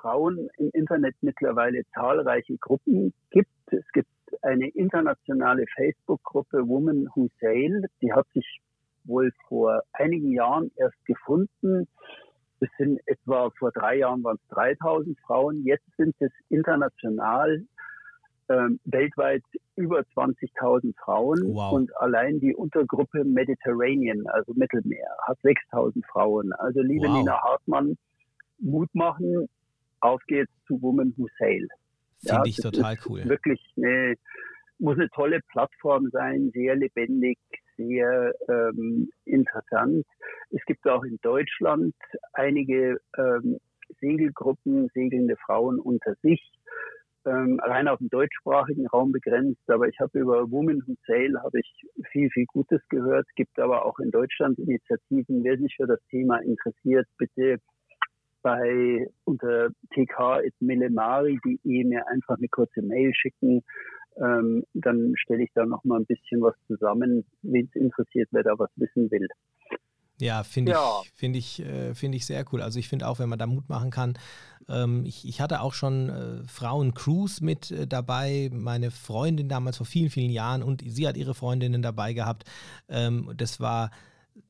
[0.00, 3.50] Frauen im Internet mittlerweile zahlreiche Gruppen gibt.
[3.66, 4.08] Es gibt
[4.42, 8.60] eine internationale Facebook-Gruppe Women Who Sail, die hat sich
[9.04, 11.86] wohl vor einigen Jahren erst gefunden.
[12.60, 15.62] Es sind etwa vor drei Jahren waren es 3000 Frauen.
[15.64, 17.64] Jetzt sind es international
[18.48, 19.42] ähm, weltweit
[19.76, 21.72] über 20.000 Frauen wow.
[21.72, 26.52] und allein die Untergruppe Mediterranean, also Mittelmeer, hat 6.000 Frauen.
[26.54, 27.18] Also liebe wow.
[27.18, 27.96] Nina Hartmann,
[28.58, 29.48] Mut machen,
[30.00, 31.66] auf geht's zu Women Who Sail.
[32.18, 33.24] Finde ja, ich total cool.
[33.24, 34.14] Wirklich eine,
[34.78, 37.38] muss eine tolle Plattform sein, sehr lebendig,
[37.76, 40.06] sehr ähm, interessant.
[40.50, 41.94] Es gibt auch in Deutschland
[42.32, 43.58] einige ähm,
[44.00, 46.40] Segelgruppen, segelnde Frauen unter sich,
[47.26, 49.62] ähm, rein auf den deutschsprachigen Raum begrenzt.
[49.68, 53.26] Aber ich habe über Women Who Sail habe ich viel, viel Gutes gehört.
[53.36, 55.44] Gibt aber auch in Deutschland Initiativen.
[55.44, 57.58] Wer sich für das Thema interessiert, bitte
[58.42, 63.62] bei unter tk.millemari.de mir einfach eine kurze Mail schicken.
[64.16, 68.44] Ähm, dann stelle ich da noch mal ein bisschen was zusammen, wen es interessiert, wer
[68.44, 69.26] da was wissen will.
[70.24, 71.02] Ja, finde ja.
[71.02, 72.62] ich, finde ich, äh, finde ich sehr cool.
[72.62, 74.18] Also ich finde auch, wenn man da Mut machen kann.
[74.70, 79.84] Ähm, ich, ich hatte auch schon äh, Frauen-Crews mit äh, dabei, meine Freundin damals vor
[79.84, 82.44] vielen, vielen Jahren und sie hat ihre Freundinnen dabei gehabt.
[82.88, 83.90] Ähm, das war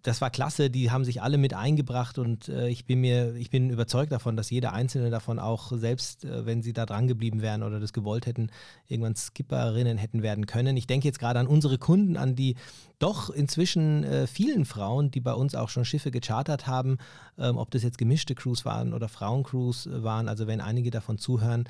[0.02, 3.50] das war klasse, die haben sich alle mit eingebracht und äh, ich bin mir, ich
[3.50, 7.42] bin überzeugt davon, dass jeder einzelne davon auch selbst, äh, wenn sie da dran geblieben
[7.42, 8.50] wären oder das gewollt hätten,
[8.86, 10.76] irgendwann Skipperinnen hätten werden können.
[10.76, 12.56] Ich denke jetzt gerade an unsere Kunden, an die
[12.98, 16.98] doch inzwischen äh, vielen Frauen, die bei uns auch schon Schiffe gechartert haben,
[17.38, 21.18] ähm, ob das jetzt gemischte Crews waren oder Frauencrews äh, waren, also wenn einige davon
[21.18, 21.64] zuhören.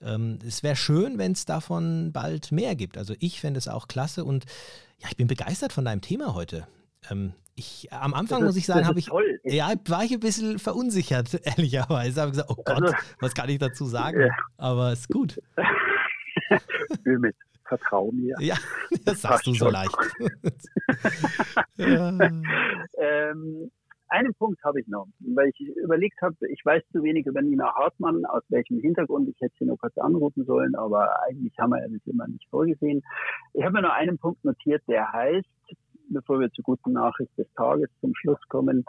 [0.00, 2.96] Ähm, es wäre schön, wenn es davon bald mehr gibt.
[2.96, 4.46] Also ich fände es auch klasse und
[5.00, 6.66] ja, ich bin begeistert von deinem Thema heute.
[7.10, 9.40] Ähm, ich, am Anfang ist, muss ich sagen, habe ich, toll.
[9.44, 12.20] ja, war ich ein bisschen verunsichert, ehrlicherweise.
[12.20, 14.20] Habe gesagt, oh Gott, also, was kann ich dazu sagen?
[14.20, 14.28] Ja.
[14.56, 15.40] Aber ist gut.
[17.04, 18.36] mit Vertrau mir.
[18.40, 18.56] Ja,
[19.04, 19.94] das sagst du so leicht.
[21.76, 22.08] ja.
[22.98, 23.70] ähm,
[24.10, 27.74] einen Punkt habe ich noch, weil ich überlegt habe, ich weiß zu wenig über Nina
[27.74, 31.82] Hartmann, aus welchem Hintergrund, ich hätte sie nur kurz anrufen sollen, aber eigentlich haben wir
[31.82, 33.02] ja das immer nicht vorgesehen.
[33.52, 35.46] Ich habe mir noch einen Punkt notiert, der heißt,
[36.10, 38.84] bevor wir zur guten Nachricht des Tages zum Schluss kommen.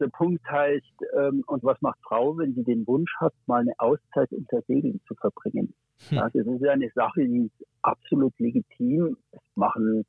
[0.00, 3.74] Der Punkt heißt, ähm, und was macht Frau, wenn sie den Wunsch hat, mal eine
[3.78, 5.74] Auszeit unter Segeln zu verbringen?
[6.08, 6.18] Hm.
[6.18, 9.16] Ja, das ist ja eine Sache, die ist absolut legitim.
[9.32, 10.04] Das machen,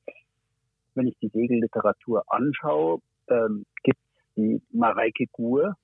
[0.93, 5.75] wenn ich die Segelliteratur anschaue, ähm, gibt es die Mareike Gur,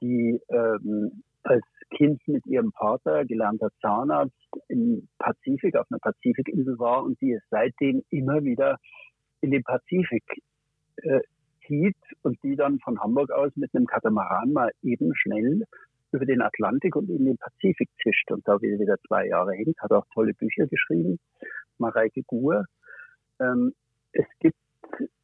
[0.00, 4.34] die ähm, als Kind mit ihrem Vater, gelernter Zahnarzt,
[4.68, 8.78] im Pazifik, auf einer Pazifikinsel war und die es seitdem immer wieder
[9.40, 10.42] in den Pazifik
[10.96, 11.20] äh,
[11.66, 15.64] zieht und die dann von Hamburg aus mit einem Katamaran mal eben schnell
[16.12, 19.92] über den Atlantik und in den Pazifik zischt und da wieder zwei Jahre hängt, hat
[19.92, 21.18] auch tolle Bücher geschrieben,
[21.78, 22.64] Mareike Gur.
[23.40, 23.74] Ähm,
[24.12, 24.56] es gibt,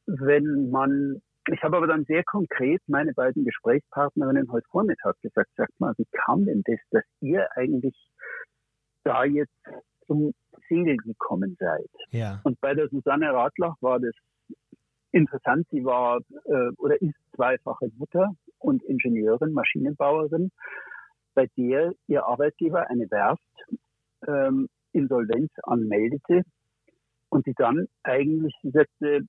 [0.07, 5.79] wenn man, ich habe aber dann sehr konkret meine beiden Gesprächspartnerinnen heute Vormittag gesagt, sagt
[5.81, 7.97] mal, wie kam denn das, dass ihr eigentlich
[9.05, 9.53] da jetzt
[10.13, 10.35] zum
[10.69, 11.91] Single gekommen seid.
[12.11, 12.41] Ja.
[12.45, 14.15] Und bei der Susanne Radlach war das
[15.11, 15.67] interessant.
[15.71, 20.51] Sie war äh, oder ist zweifache Mutter und Ingenieurin, Maschinenbauerin,
[21.35, 23.43] bei der ihr Arbeitgeber eine Werft
[24.27, 26.43] ähm, Insolvenz anmeldete
[27.31, 29.23] und die dann eigentlich sagte,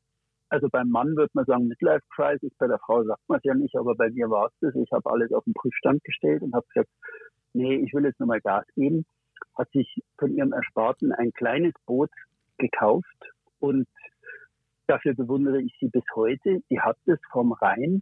[0.49, 3.55] also beim Mann würde man sagen Midlife Crisis, bei der Frau sagt man es ja
[3.55, 4.75] nicht, aber bei mir war es das.
[4.75, 6.89] Ich habe alles auf den Prüfstand gestellt und habe gesagt,
[7.53, 9.05] nee, ich will jetzt nochmal Gas geben
[9.55, 12.09] hat sich von ihrem Ersparten ein kleines Boot
[12.57, 13.05] gekauft
[13.59, 13.87] und
[14.87, 16.61] dafür bewundere ich sie bis heute.
[16.69, 18.01] Sie hat es vom Rhein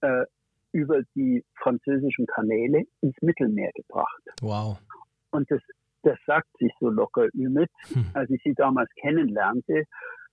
[0.00, 0.24] äh,
[0.72, 4.22] über die französischen Kanäle ins Mittelmeer gebracht.
[4.40, 4.78] Wow.
[5.30, 5.60] Und das,
[6.02, 7.70] das sagt sich so locker Ümit.
[7.92, 8.06] Hm.
[8.14, 9.84] Als ich sie damals kennenlernte,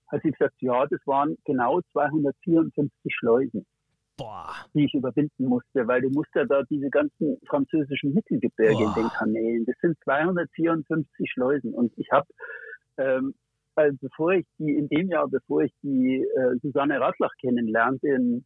[0.08, 3.66] hat sie gesagt, ja, das waren genau 254 Schleusen.
[4.16, 4.54] Boah.
[4.74, 8.96] die ich überwinden musste, weil du musst ja da diese ganzen französischen Mittelgebirge Boah.
[8.96, 12.26] in den Kanälen, das sind 254 Schleusen und ich habe
[12.98, 13.34] ähm,
[13.76, 18.44] also bevor ich die, in dem Jahr, bevor ich die äh, Susanne Radlach kennenlernte, in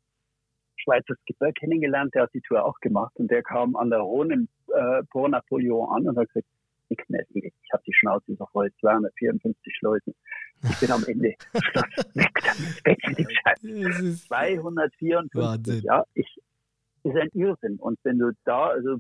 [0.77, 4.49] Schweizer Skipper kennengelernt, der hat die Tour auch gemacht und der kam an der Rhone
[4.75, 6.49] äh, Port Napoleon an und hat gesagt,
[6.91, 10.15] nichts mehr, ich habe die Schnauze so voll, 254 Schleusen.
[10.63, 11.35] Ich bin am Ende.
[11.63, 14.27] Schluss, weg damit, weg mit dem Scheiß.
[14.27, 15.83] 254, Wahnsinn.
[15.83, 16.39] ja, ich,
[17.05, 17.77] ist ein Irrsinn.
[17.79, 18.99] Und wenn du da, also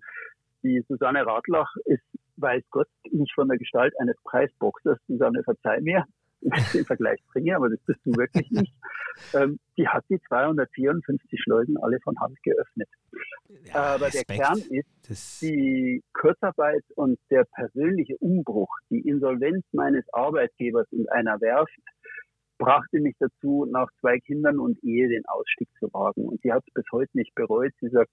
[0.63, 2.03] die Susanne Radlach ist,
[2.37, 4.99] weiß Gott, nicht von der Gestalt eines Preisboxers.
[5.07, 6.05] Susanne, verzeih mir,
[6.75, 8.73] den Vergleich bringe, aber das bist du wirklich nicht.
[9.35, 12.89] Ähm, die hat die 254 Schleusen alle von Hand geöffnet.
[13.67, 14.31] Ja, aber Respekt.
[14.31, 21.07] der Kern ist das die Kurzarbeit und der persönliche Umbruch, die Insolvenz meines Arbeitgebers in
[21.11, 21.77] einer Werft,
[22.57, 26.27] brachte mich dazu, nach zwei Kindern und Ehe den Ausstieg zu wagen.
[26.27, 27.73] Und sie hat es bis heute nicht bereut.
[27.81, 28.11] Sie sagt,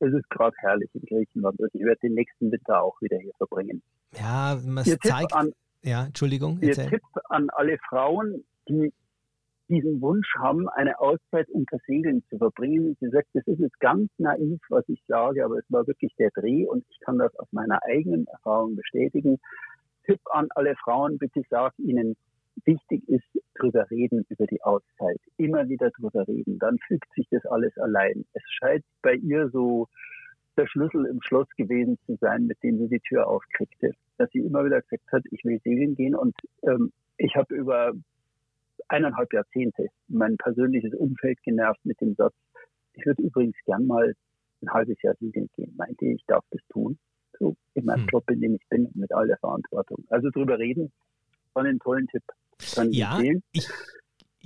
[0.00, 1.58] es ist gerade herrlich in Griechenland.
[1.60, 3.82] Also ich werde den nächsten Winter auch wieder hier verbringen.
[4.12, 5.34] Ja, man zeigt.
[5.34, 5.52] An,
[5.82, 6.58] ja, Entschuldigung.
[6.60, 8.92] Ihr Tipp an alle Frauen, die
[9.68, 12.96] diesen Wunsch haben, eine Auszeit unter Segeln zu verbringen.
[13.00, 16.30] Sie sagt, das ist jetzt ganz naiv, was ich sage, aber es war wirklich der
[16.30, 19.38] Dreh und ich kann das aus meiner eigenen Erfahrung bestätigen.
[20.04, 22.16] Tipp an alle Frauen, bitte sag ihnen,
[22.64, 23.24] wichtig ist,
[23.54, 25.20] drüber reden über die Auszeit.
[25.36, 26.58] Immer wieder drüber reden.
[26.58, 28.24] Dann fügt sich das alles allein.
[28.32, 29.88] Es scheint bei ihr so
[30.56, 33.92] der Schlüssel im Schloss gewesen zu sein, mit dem sie die Tür aufkriegte.
[34.18, 36.14] Dass sie immer wieder gesagt hat, ich will segeln gehen.
[36.14, 37.92] Und ähm, ich habe über
[38.88, 42.34] eineinhalb Jahrzehnte mein persönliches Umfeld genervt mit dem Satz,
[42.94, 44.14] ich würde übrigens gern mal
[44.62, 45.74] ein halbes Jahr segeln gehen.
[45.76, 46.98] Meinte ich, darf das tun.
[47.38, 48.08] So in meinem hm.
[48.08, 50.04] Job, in dem ich bin, mit all der Verantwortung.
[50.08, 50.90] Also drüber reden,
[51.52, 52.22] war ein tollen Tipp.
[52.74, 53.20] Kann ja,
[53.52, 53.68] ich,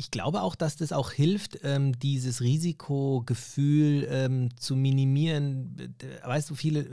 [0.01, 5.95] ich glaube auch, dass das auch hilft, ähm, dieses Risikogefühl ähm, zu minimieren.
[6.25, 6.87] Weißt du, viele,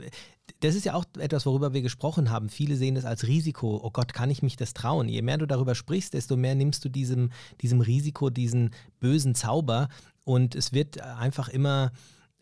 [0.60, 2.50] das ist ja auch etwas, worüber wir gesprochen haben.
[2.50, 3.80] Viele sehen das als Risiko.
[3.82, 5.08] Oh Gott, kann ich mich das trauen?
[5.08, 7.30] Je mehr du darüber sprichst, desto mehr nimmst du diesem,
[7.62, 9.88] diesem Risiko, diesen bösen Zauber.
[10.24, 11.92] Und es wird einfach immer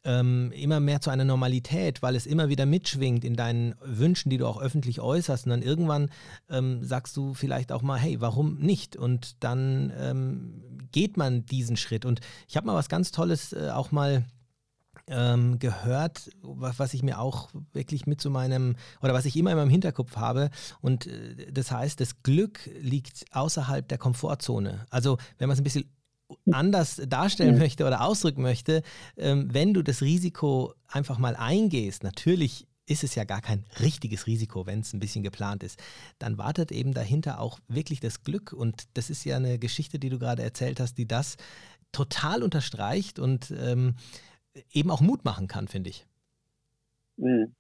[0.06, 4.38] ähm, immer mehr zu einer Normalität, weil es immer wieder mitschwingt in deinen Wünschen, die
[4.38, 5.46] du auch öffentlich äußerst.
[5.46, 6.10] Und dann irgendwann
[6.48, 8.96] ähm, sagst du vielleicht auch mal, hey, warum nicht?
[8.96, 12.04] Und dann ähm, geht man diesen Schritt.
[12.04, 14.24] Und ich habe mal was ganz Tolles äh, auch mal
[15.08, 19.56] ähm, gehört, was ich mir auch wirklich mit zu meinem, oder was ich immer in
[19.56, 20.50] meinem Hinterkopf habe.
[20.80, 24.86] Und äh, das heißt, das Glück liegt außerhalb der Komfortzone.
[24.90, 25.95] Also wenn man es ein bisschen
[26.50, 28.82] anders darstellen möchte oder ausdrücken möchte,
[29.16, 34.26] ähm, wenn du das Risiko einfach mal eingehst, natürlich ist es ja gar kein richtiges
[34.26, 35.82] Risiko, wenn es ein bisschen geplant ist,
[36.18, 38.52] dann wartet eben dahinter auch wirklich das Glück.
[38.52, 41.36] Und das ist ja eine Geschichte, die du gerade erzählt hast, die das
[41.90, 43.96] total unterstreicht und ähm,
[44.72, 46.06] eben auch Mut machen kann, finde ich.
[47.16, 47.54] Mhm.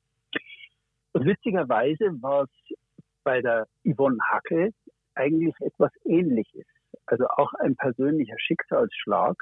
[1.12, 2.76] Witzigerweise war es
[3.24, 4.72] bei der Yvonne Hackel
[5.14, 6.66] eigentlich etwas Ähnliches
[7.06, 9.36] also auch ein persönlicher Schicksalsschlag,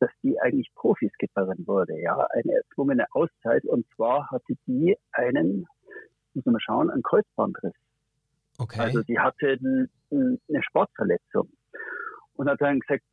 [0.00, 3.64] dass die eigentlich Profiskipperin wurde, ja, eine erzwungene Auszeit.
[3.64, 5.66] Und zwar hatte die einen,
[6.34, 7.74] muss man mal schauen, einen Kreuzbandriss.
[8.58, 8.80] Okay.
[8.80, 9.58] Also die hatte
[10.10, 11.48] eine Sportverletzung
[12.34, 13.04] und hat dann gesagt,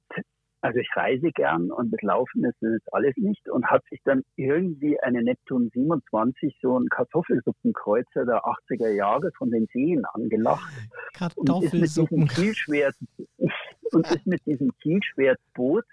[0.62, 4.24] also ich reise gern und mit Laufen ist das alles nicht und hat sich dann
[4.36, 10.74] irgendwie eine Neptun 27, so ein Kartoffelsuppenkreuzer der 80er Jahre von den Seen angelacht.
[11.14, 12.22] Kartoffelsuppen.
[12.22, 12.95] Und ist mit diesem Kielschwert,
[13.91, 15.86] und ist mit diesem Kielschwertboot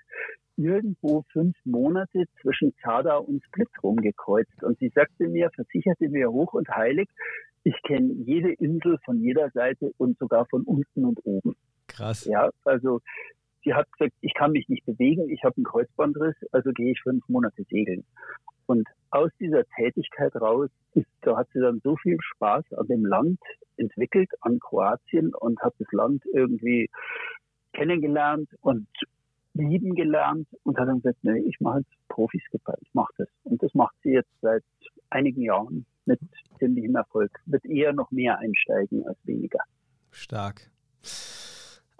[0.57, 4.63] irgendwo fünf Monate zwischen Zada und Split rumgekreuzt.
[4.63, 7.09] Und sie sagte mir, versicherte mir hoch und heilig,
[7.65, 11.55] ich kenne jede Insel von jeder Seite und sogar von unten und oben.
[11.87, 12.25] Krass.
[12.25, 13.01] Ja, also
[13.65, 17.01] sie hat gesagt, ich kann mich nicht bewegen, ich habe einen Kreuzbandriss, also gehe ich
[17.01, 18.05] fünf Monate segeln.
[18.67, 23.05] Und aus dieser Tätigkeit raus ist, da hat sie dann so viel Spaß an dem
[23.05, 23.39] Land
[23.77, 26.89] entwickelt, an Kroatien und hat das Land irgendwie
[27.73, 28.87] kennengelernt und
[29.55, 33.29] lieben gelernt und hat dann gesagt, nee, ich mache jetzt Profiskipper, ich mache das.
[33.45, 34.65] Und das macht sie jetzt seit
[35.11, 36.21] einigen Jahren mit
[36.59, 37.31] ziemlichem Erfolg.
[37.47, 39.61] Wird eher noch mehr einsteigen als weniger.
[40.11, 40.71] Stark.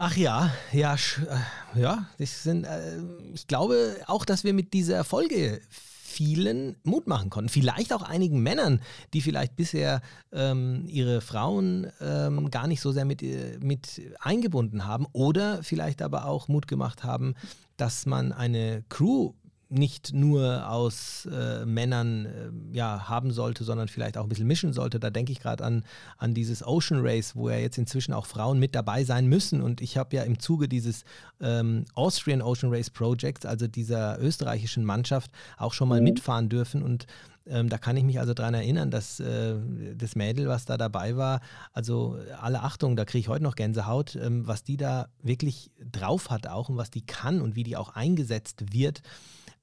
[0.05, 2.99] Ach ja, ja, äh, ja, das sind, äh,
[3.35, 7.49] ich glaube auch, dass wir mit dieser Folge vielen Mut machen konnten.
[7.49, 8.81] Vielleicht auch einigen Männern,
[9.15, 10.01] die vielleicht bisher
[10.33, 16.03] ähm, ihre Frauen ähm, gar nicht so sehr mit, äh, mit eingebunden haben oder vielleicht
[16.03, 17.37] aber auch Mut gemacht haben,
[17.77, 19.35] dass man eine Crew
[19.73, 24.73] nicht nur aus äh, Männern äh, ja, haben sollte, sondern vielleicht auch ein bisschen mischen
[24.73, 25.01] sollte.
[25.01, 25.85] Da denke ich gerade an,
[26.19, 29.63] an dieses Ocean Race, wo ja jetzt inzwischen auch Frauen mit dabei sein müssen.
[29.63, 31.05] Und ich habe ja im Zuge dieses
[31.41, 36.05] ähm, Austrian Ocean Race Projects, also dieser österreichischen Mannschaft, auch schon mal mhm.
[36.05, 36.83] mitfahren dürfen.
[36.83, 37.07] Und
[37.47, 39.55] ähm, da kann ich mich also daran erinnern, dass äh,
[39.97, 41.41] das Mädel, was da dabei war,
[41.73, 46.31] also alle Achtung, da kriege ich heute noch Gänsehaut, ähm, was die da wirklich drauf
[46.31, 49.03] hat auch und was die kann und wie die auch eingesetzt wird.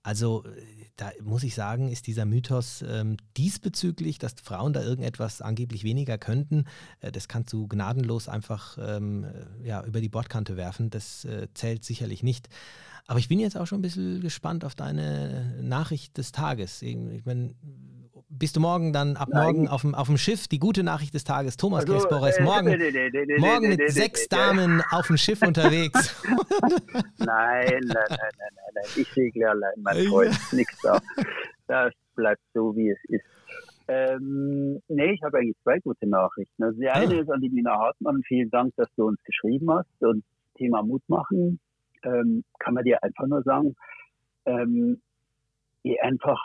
[0.10, 0.44] Also
[0.96, 6.18] da muss ich sagen, ist dieser Mythos ähm, diesbezüglich, dass Frauen da irgendetwas angeblich weniger
[6.18, 6.66] könnten,
[7.00, 10.90] äh, das kannst du gnadenlos einfach ähm, äh, ja, über die Bordkante werfen.
[10.90, 12.50] Das äh, zählt sicherlich nicht.
[13.06, 16.82] Aber ich bin jetzt auch schon ein bisschen gespannt auf deine Nachricht des Tages.
[16.82, 17.54] Ich meine,
[18.30, 19.44] bist du morgen dann ab Nein.
[19.44, 20.48] morgen auf dem, auf dem Schiff?
[20.48, 21.58] Die gute Nachricht des Tages.
[21.58, 22.78] Thomas also, Käsbohrer ist morgen,
[23.40, 26.16] morgen mit sechs Damen auf dem Schiff unterwegs.
[27.18, 28.86] nein, nein, nein, nein, nein, nein.
[28.96, 30.38] Ich segle allein, mein Freund.
[30.52, 31.00] Nichts da.
[31.68, 33.26] Das bleibt so, wie es ist.
[33.88, 36.64] Ähm, nee, ich habe eigentlich zwei gute Nachrichten.
[36.64, 37.22] Also die eine ah.
[37.22, 38.22] ist an die Nina Hartmann.
[38.28, 39.90] Vielen Dank, dass du uns geschrieben hast.
[40.02, 40.24] Und
[40.56, 41.60] Thema Mut machen
[42.04, 43.76] ähm, kann man dir einfach nur sagen,
[44.46, 45.02] ähm,
[45.84, 46.40] geh einfach,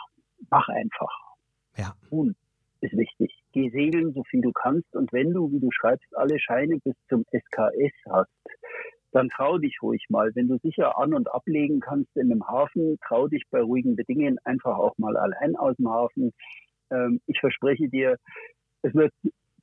[0.49, 1.24] mach einfach.
[1.77, 1.95] Ja.
[2.09, 2.35] Tun
[2.81, 3.33] ist wichtig.
[3.51, 4.95] Geh segeln, so viel du kannst.
[4.95, 8.29] Und wenn du, wie du schreibst, alle Scheine bis zum SKS hast,
[9.11, 10.31] dann trau dich ruhig mal.
[10.35, 14.37] Wenn du sicher an- und ablegen kannst in einem Hafen, trau dich bei ruhigen Bedingungen
[14.43, 16.33] einfach auch mal allein aus dem Hafen.
[16.91, 18.17] Ähm, ich verspreche dir,
[18.81, 19.13] es wird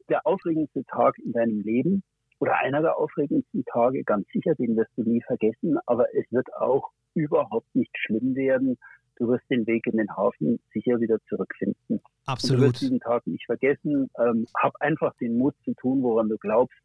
[0.09, 2.03] der aufregendste Tag in deinem Leben
[2.39, 6.53] oder einer der aufregendsten Tage, ganz sicher, den wirst du nie vergessen, aber es wird
[6.55, 8.79] auch überhaupt nicht schlimm werden.
[9.23, 12.01] Du wirst den Weg in den Hafen sicher wieder zurückfinden.
[12.27, 12.57] Absolut.
[12.57, 14.11] Und du wirst diesen Tag nicht vergessen.
[14.19, 16.83] Ähm, hab einfach den Mut zu tun, woran du glaubst.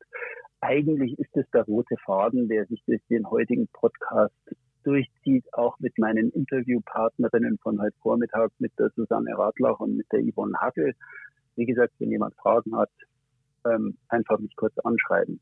[0.62, 4.36] Eigentlich ist es der rote Faden, der sich durch den heutigen Podcast
[4.84, 10.22] durchzieht, auch mit meinen Interviewpartnerinnen von heute Vormittag, mit der Susanne Radlach und mit der
[10.22, 10.94] Yvonne Hackel.
[11.56, 12.92] Wie gesagt, wenn jemand Fragen hat,
[13.66, 15.40] ähm, einfach mich kurz anschreiben.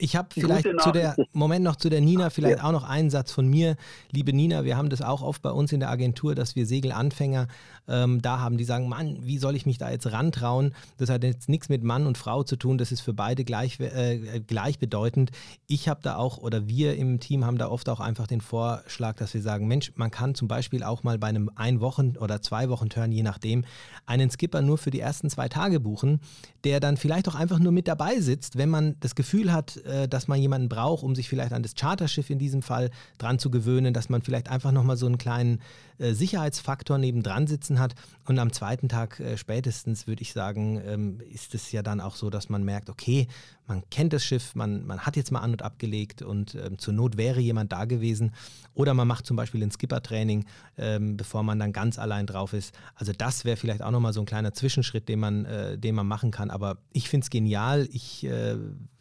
[0.00, 2.64] Ich habe vielleicht zu der, Moment noch zu der Nina, vielleicht ja.
[2.64, 3.76] auch noch einen Satz von mir.
[4.10, 7.48] Liebe Nina, wir haben das auch oft bei uns in der Agentur, dass wir Segelanfänger
[7.86, 10.74] ähm, da haben, die sagen, Mann, wie soll ich mich da jetzt rantrauen?
[10.96, 13.78] Das hat jetzt nichts mit Mann und Frau zu tun, das ist für beide gleich,
[13.78, 15.32] äh, gleichbedeutend.
[15.66, 19.16] Ich habe da auch, oder wir im Team haben da oft auch einfach den Vorschlag,
[19.16, 22.40] dass wir sagen, Mensch, man kann zum Beispiel auch mal bei einem ein Wochen- oder
[22.40, 23.64] zwei Wochen-Turn, je nachdem,
[24.06, 26.20] einen Skipper nur für die ersten zwei Tage buchen,
[26.64, 30.08] der dann vielleicht auch einfach nur mit dabei sitzt, wenn man das Gefühl hat, äh,
[30.08, 33.50] dass man jemanden braucht, um sich vielleicht an das Charterschiff in diesem Fall dran zu
[33.50, 35.60] gewöhnen, dass man vielleicht einfach nochmal so einen kleinen
[35.98, 37.94] äh, Sicherheitsfaktor nebendran sitzen hat.
[38.24, 42.16] Und am zweiten Tag äh, spätestens würde ich sagen, ähm, ist es ja dann auch
[42.16, 43.28] so, dass man merkt, okay,
[43.66, 46.92] man kennt das Schiff, man, man hat jetzt mal an und abgelegt und ähm, zur
[46.92, 48.32] Not wäre jemand da gewesen.
[48.74, 50.44] Oder man macht zum Beispiel ein Skipper-Training,
[50.76, 52.74] ähm, bevor man dann ganz allein drauf ist.
[52.94, 56.06] Also das wäre vielleicht auch nochmal so ein kleiner Zwischenschritt, den man, äh, den man
[56.06, 56.50] machen kann.
[56.50, 57.88] Aber ich finde es genial.
[57.92, 58.56] Ich äh,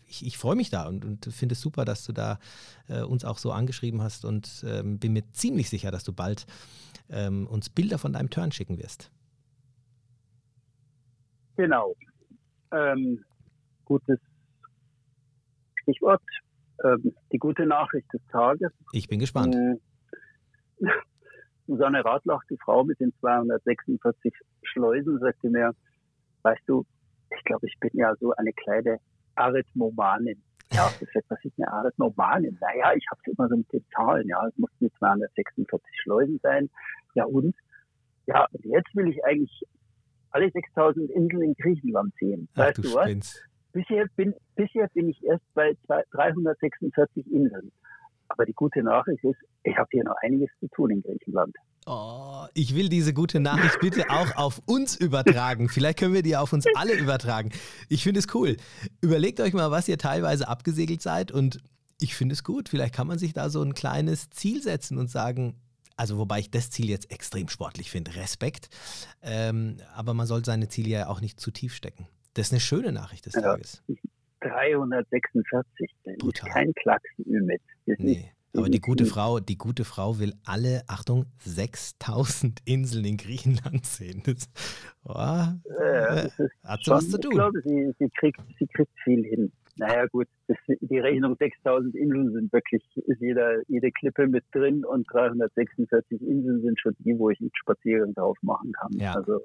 [0.10, 2.40] ich, ich freue mich da und, und finde es super, dass du da
[2.88, 6.46] äh, uns auch so angeschrieben hast und ähm, bin mir ziemlich sicher, dass du bald
[7.10, 9.12] ähm, uns Bilder von deinem Turn schicken wirst.
[11.56, 11.96] Genau.
[12.72, 13.24] Ähm,
[13.86, 14.20] gutes
[15.82, 16.22] Stichwort.
[16.84, 18.72] Ähm, die gute Nachricht des Tages.
[18.94, 19.56] Ich bin gespannt.
[19.56, 19.80] Ähm,
[21.68, 24.34] Susanne Radlach, die Frau mit den 246
[24.64, 25.76] Schleusen, sagte mir,
[26.42, 26.86] weißt du,
[27.38, 29.00] ich glaube, ich bin ja so eine kleine
[29.36, 30.42] Arithmomanin.
[30.72, 32.58] Ja, das wird was ist eine Arithmomanin?
[32.60, 34.28] Naja, ich habe es immer so mit den Zahlen.
[34.28, 36.70] Ja, es mussten jetzt 246 Schleusen sein.
[37.16, 37.56] Ja, und?
[38.28, 39.64] Ja, und jetzt will ich eigentlich
[40.32, 42.48] alle 6000 Inseln in Griechenland sehen.
[42.54, 43.46] Ach, weißt du, du was?
[43.72, 45.76] Bisher bin, bisher bin ich erst bei
[46.12, 47.72] 346 Inseln.
[48.28, 51.56] Aber die gute Nachricht ist, ich habe hier noch einiges zu tun in Griechenland.
[51.86, 55.70] Oh, ich will diese gute Nachricht bitte auch auf uns übertragen.
[55.70, 57.52] Vielleicht können wir die auf uns alle übertragen.
[57.88, 58.58] Ich finde es cool.
[59.02, 61.60] Überlegt euch mal, was ihr teilweise abgesegelt seid und
[62.02, 62.70] ich finde es gut.
[62.70, 65.56] Vielleicht kann man sich da so ein kleines Ziel setzen und sagen,
[65.98, 68.70] also wobei ich das Ziel jetzt extrem sportlich finde, Respekt.
[69.22, 72.08] Ähm, aber man soll seine Ziele ja auch nicht zu tief stecken.
[72.36, 73.84] Das ist eine schöne Nachricht des ja, Tages.
[74.42, 76.48] 346, das Brutal.
[76.48, 77.62] ist kein Klacks mit.
[77.86, 78.32] Nee.
[78.56, 84.24] Aber die gute Frau, die gute Frau will alle, Achtung, 6000 Inseln in Griechenland sehen.
[84.26, 84.50] Das,
[85.04, 87.32] oh, ja, das hat so was zu tun.
[87.32, 89.52] Ich glaube, sie, sie, kriegt, sie kriegt viel hin.
[89.78, 94.84] Naja gut, das, die Rechnung 6000 Inseln sind wirklich, ist jeder, jede Klippe mit drin
[94.84, 98.92] und 346 Inseln sind schon die, wo ich einen Spaziergang drauf machen kann.
[98.94, 99.14] Ja.
[99.14, 99.42] Also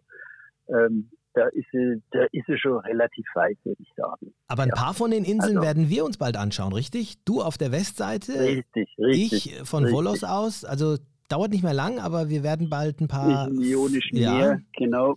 [0.68, 4.32] ähm, da ist sie, da ist sie schon relativ weit, würde ich sagen.
[4.46, 4.74] Aber ein ja.
[4.74, 7.22] paar von den Inseln also, werden wir uns bald anschauen, richtig?
[7.24, 9.96] Du auf der Westseite, richtig, richtig, ich von richtig.
[9.96, 10.64] Volos aus.
[10.64, 10.96] Also
[11.28, 13.50] dauert nicht mehr lang, aber wir werden bald ein paar.
[13.50, 15.16] Millionischen ja, mehr, genau.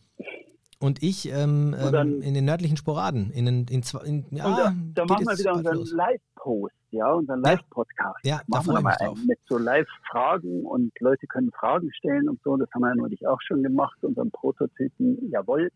[0.79, 3.31] Und ich ähm, dann, ähm, in den nördlichen Sporaden.
[3.31, 7.41] In, in, in, in ja, und da, da machen wir wieder unseren Live-Post, ja, unseren
[7.41, 8.19] Live-Podcast.
[8.23, 9.19] Ja, da freue ich mich drauf.
[9.27, 12.55] Mit so Live-Fragen und Leute können Fragen stellen und so.
[12.57, 15.29] Das haben wir ja neulich auch schon gemacht, unseren Prototypen.
[15.29, 15.69] Jawohl.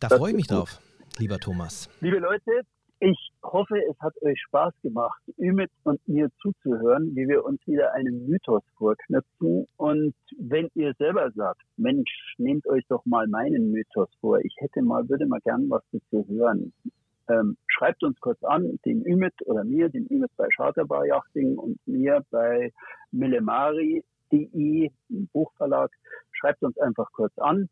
[0.00, 0.58] Da freue ich mich gut.
[0.58, 0.80] drauf,
[1.18, 1.88] lieber Thomas.
[2.00, 2.62] Liebe Leute,
[2.98, 7.92] ich hoffe, es hat euch Spaß gemacht, Ümit und mir zuzuhören, wie wir uns wieder
[7.92, 9.66] einen Mythos vorknüpfen.
[9.76, 14.38] Und wenn ihr selber sagt, Mensch, nehmt euch doch mal meinen Mythos vor.
[14.40, 16.72] Ich hätte mal, würde mal gern was dazu hören.
[17.28, 21.78] Ähm, schreibt uns kurz an, den Ümit oder mir, den Ümit bei Charterbar Yachting und
[21.86, 22.72] mir bei
[23.10, 24.90] millemari.de,
[25.32, 25.90] Buchverlag.
[26.32, 27.68] Schreibt uns einfach kurz an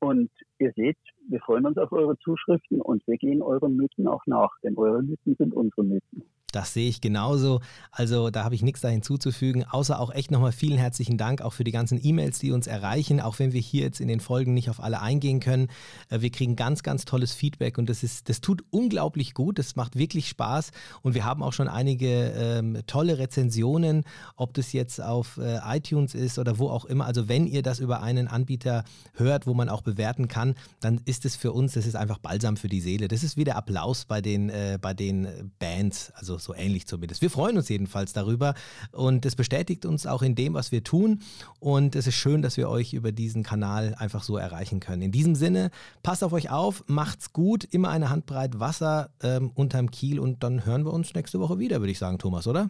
[0.00, 4.24] und ihr seht, wir freuen uns auf eure Zuschriften und wir gehen euren Mythen auch
[4.26, 6.24] nach, denn eure Mythen sind unsere Mythen.
[6.50, 7.60] Das sehe ich genauso.
[7.90, 11.52] Also da habe ich nichts da hinzuzufügen, außer auch echt nochmal vielen herzlichen Dank auch
[11.52, 14.54] für die ganzen E-Mails, die uns erreichen, auch wenn wir hier jetzt in den Folgen
[14.54, 15.68] nicht auf alle eingehen können.
[16.08, 19.58] Äh, wir kriegen ganz, ganz tolles Feedback und das ist, das tut unglaublich gut.
[19.58, 20.70] Das macht wirklich Spaß
[21.02, 24.04] und wir haben auch schon einige ähm, tolle Rezensionen,
[24.36, 27.04] ob das jetzt auf äh, iTunes ist oder wo auch immer.
[27.04, 31.26] Also wenn ihr das über einen Anbieter hört, wo man auch bewerten kann, dann ist
[31.26, 33.06] es für uns, das ist einfach Balsam für die Seele.
[33.06, 36.10] Das ist wie der Applaus bei den, äh, bei den Bands.
[36.14, 37.22] Also so ähnlich zumindest.
[37.22, 38.54] Wir freuen uns jedenfalls darüber
[38.92, 41.20] und es bestätigt uns auch in dem, was wir tun.
[41.60, 45.02] Und es ist schön, dass wir euch über diesen Kanal einfach so erreichen können.
[45.02, 45.70] In diesem Sinne,
[46.02, 50.64] passt auf euch auf, macht's gut, immer eine Handbreit Wasser ähm, unterm Kiel und dann
[50.64, 52.68] hören wir uns nächste Woche wieder, würde ich sagen, Thomas, oder?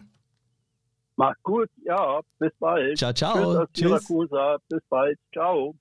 [1.15, 2.97] Macht gut, ja, bis bald.
[2.97, 3.65] Ciao, ciao.
[3.73, 4.07] Tschüss.
[4.69, 5.75] Bis bald, ciao.